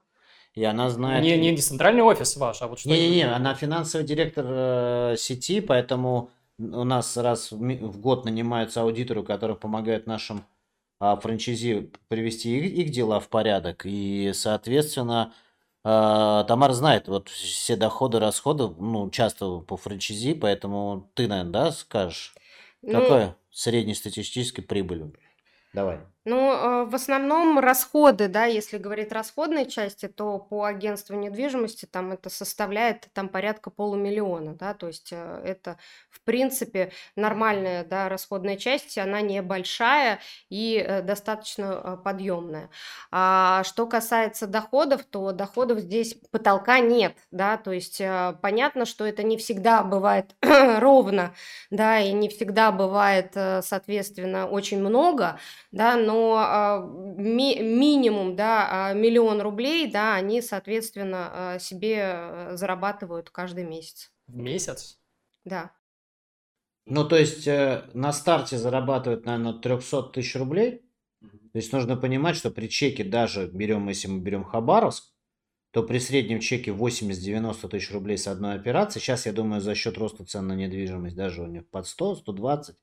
[0.54, 1.24] и она знает...
[1.24, 6.30] Не, не центральный офис ваш, а вот что Не-не-не, она финансовый директор э, сети, поэтому
[6.58, 10.46] у нас раз в год нанимаются аудиторы, которые помогают нашим
[11.04, 13.82] а, франчайзи привести их, их дела в порядок.
[13.84, 15.34] И, соответственно,
[15.84, 21.72] э, Тамара знает вот все доходы, расходы, ну, часто по франчайзи, поэтому ты, наверное, да,
[21.72, 22.34] скажешь,
[22.82, 25.14] ну, какое среднестатистической прибыль?
[25.74, 26.00] Давай.
[26.26, 32.14] Ну, э, в основном расходы, да, если говорить расходной части, то по агентству недвижимости там
[32.14, 35.78] это составляет там порядка полумиллиона, да, то есть э, это,
[36.10, 40.20] в принципе, нормальная, да, расходная часть, она небольшая
[40.50, 42.70] и э, достаточно э, подъемная.
[43.12, 48.02] А что касается доходов, то доходов здесь потолка нет, да, то есть
[48.42, 51.34] понятно, что это не всегда бывает ровно,
[51.70, 55.38] да, и не всегда бывает, э, соответственно, очень много,
[55.72, 56.80] да, но а,
[57.18, 64.12] ми- минимум, да, а, миллион рублей, да, они, соответственно, а, себе э, зарабатывают каждый месяц,
[64.28, 65.00] в месяц?
[65.46, 65.72] да.
[66.86, 70.82] Ну, то есть э, на старте зарабатывают, наверное, 300 тысяч рублей.
[71.22, 75.14] То есть нужно понимать, что при чеке даже берем, если мы берем Хабаровск,
[75.72, 79.98] то при среднем чеке 80-90 тысяч рублей с одной операции, сейчас, я думаю, за счет
[79.98, 82.76] роста цен на недвижимость, даже у них под 100, 120,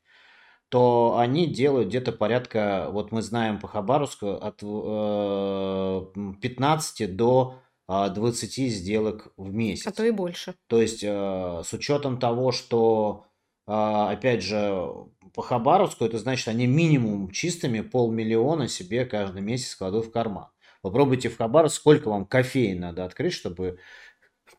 [0.71, 7.59] то они делают где-то порядка, вот мы знаем по Хабаровску, от э, 15 до
[7.89, 9.89] а, 20 сделок в месяц.
[9.89, 10.55] А то и больше.
[10.69, 13.27] То есть э, с учетом того, что,
[13.67, 14.87] э, опять же,
[15.35, 20.51] по Хабаровску, это значит, они минимум чистыми полмиллиона себе каждый месяц кладут в карман.
[20.83, 23.81] Попробуйте в Хабаровск, сколько вам кофеин надо открыть, чтобы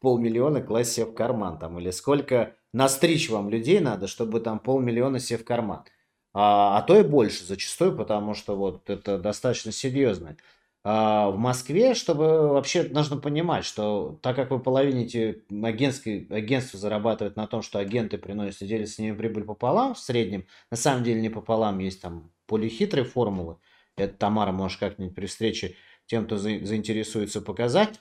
[0.02, 5.20] полмиллиона класть себе в карман там, или сколько настричь вам людей надо, чтобы там полмиллиона
[5.20, 5.86] себе в карман.
[6.34, 10.38] А, а то и больше зачастую, потому что вот это достаточно серьезно.
[10.84, 17.36] А в Москве, чтобы вообще нужно понимать, что так как вы половините агентской, агентство зарабатывает
[17.36, 21.04] на том, что агенты приносят и делятся с ними прибыль пополам в среднем, на самом
[21.04, 23.58] деле не пополам, есть там более хитрые формулы.
[23.96, 25.76] Это Тамара может как-нибудь при встрече
[26.08, 28.00] тем, кто за- заинтересуется, показать.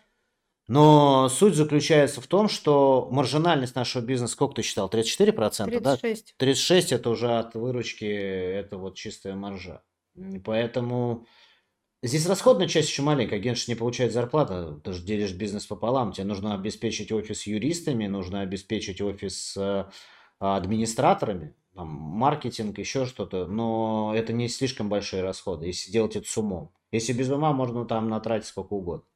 [0.70, 5.96] Но суть заключается в том, что маржинальность нашего бизнеса, сколько ты считал, 34%, да?
[5.96, 6.36] 36.
[6.36, 9.82] 36 это уже от выручки, это вот чистая маржа.
[10.44, 11.26] Поэтому
[12.04, 13.40] здесь расходная часть еще маленькая.
[13.40, 16.12] Агент же не получает зарплату, ты же делишь бизнес пополам.
[16.12, 19.86] Тебе нужно обеспечить офис юристами, нужно обеспечить офис э,
[20.38, 23.48] администраторами, там, маркетинг, еще что-то.
[23.48, 26.70] Но это не слишком большие расходы, если делать это с умом.
[26.92, 29.09] Если без ума, можно там натратить сколько угодно.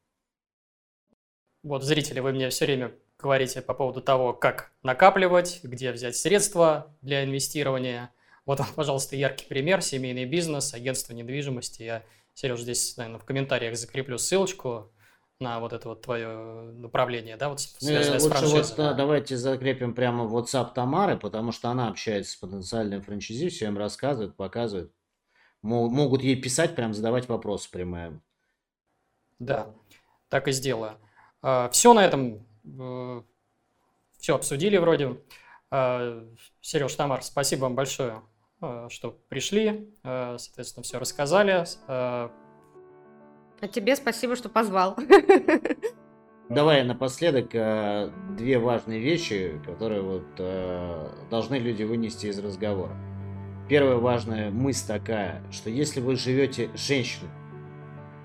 [1.65, 6.95] Вот, зрители, вы мне все время говорите по поводу того, как накапливать, где взять средства
[7.01, 8.13] для инвестирования.
[8.45, 9.81] Вот вам, пожалуйста, яркий пример.
[9.81, 11.83] Семейный бизнес, агентство недвижимости.
[11.83, 12.03] Я,
[12.35, 14.93] Сереж, здесь, наверное, в комментариях закреплю ссылочку
[15.41, 18.63] на вот это вот твое направление, да, вот ну, связанное с франшизой.
[18.63, 23.67] Вот, да, давайте закрепим прямо WhatsApp Тамары, потому что она общается с потенциальным франчайзи, все
[23.67, 24.93] им рассказывает, показывает.
[25.63, 28.21] Могут ей писать, прям задавать вопросы прямые.
[29.39, 29.75] Да,
[30.29, 30.99] так и сделаю.
[31.47, 33.23] А, все на этом, э,
[34.19, 35.21] все обсудили вроде.
[35.71, 36.25] А,
[36.63, 38.23] Сереж, Тамар, спасибо вам большое,
[38.63, 41.67] э, что пришли, э, соответственно, все рассказали.
[41.87, 44.97] А тебе спасибо, что позвал.
[46.49, 47.51] Давай напоследок
[48.37, 52.95] две важные вещи, которые вот должны люди вынести из разговора.
[53.69, 57.31] Первая важная мысль такая, что если вы живете с женщиной,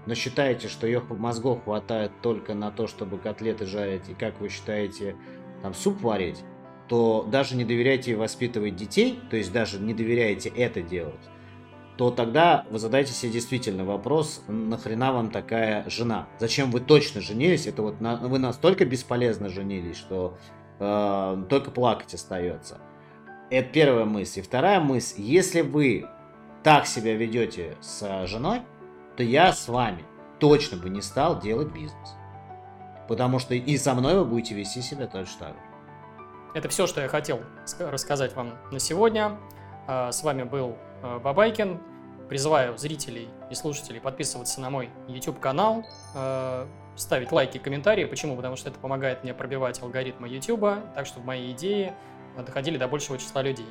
[0.10, 4.50] но считаете, что ее мозгов хватает только на то, чтобы котлеты жарить и, как вы
[4.50, 5.16] считаете,
[5.62, 6.44] там суп варить,
[6.88, 11.30] то даже не доверяйте ей воспитывать детей, то есть даже не доверяете это делать,
[11.96, 16.28] то тогда вы задайте себе действительно вопрос, нахрена вам такая жена?
[16.40, 17.68] Зачем вы точно женились?
[17.68, 20.40] Это вот на, вы настолько бесполезно женились, что
[20.80, 22.80] э, только плакать остается.
[23.52, 24.40] Это первая мысль.
[24.40, 26.08] И вторая мысль, если вы
[26.64, 28.62] так себя ведете с женой,
[29.20, 30.06] то я с вами
[30.40, 32.16] точно бы не стал делать бизнес.
[33.10, 35.62] Потому что и со мной вы будете вести себя точно так же.
[36.54, 37.42] Это все, что я хотел
[37.80, 39.38] рассказать вам на сегодня.
[39.88, 41.82] А, с вами был э, Бабайкин.
[42.30, 45.84] Призываю зрителей и слушателей подписываться на мой YouTube-канал,
[46.16, 48.06] э, ставить лайки и комментарии.
[48.06, 48.38] Почему?
[48.38, 51.92] Потому что это помогает мне пробивать алгоритмы YouTube, так чтобы мои идеи
[52.38, 53.68] доходили до большего числа людей.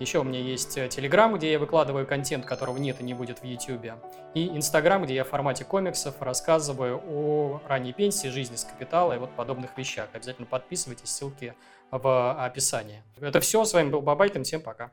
[0.00, 3.44] Еще у меня есть Telegram, где я выкладываю контент, которого нет и не будет в
[3.44, 3.92] YouTube.
[4.34, 9.18] И Instagram, где я в формате комиксов рассказываю о ранней пенсии, жизни с капитала и
[9.18, 10.08] вот подобных вещах.
[10.12, 11.54] Обязательно подписывайтесь, ссылки
[11.90, 13.02] в описании.
[13.20, 13.64] Это все.
[13.64, 14.44] С вами был Бабайкин.
[14.44, 14.92] Всем пока.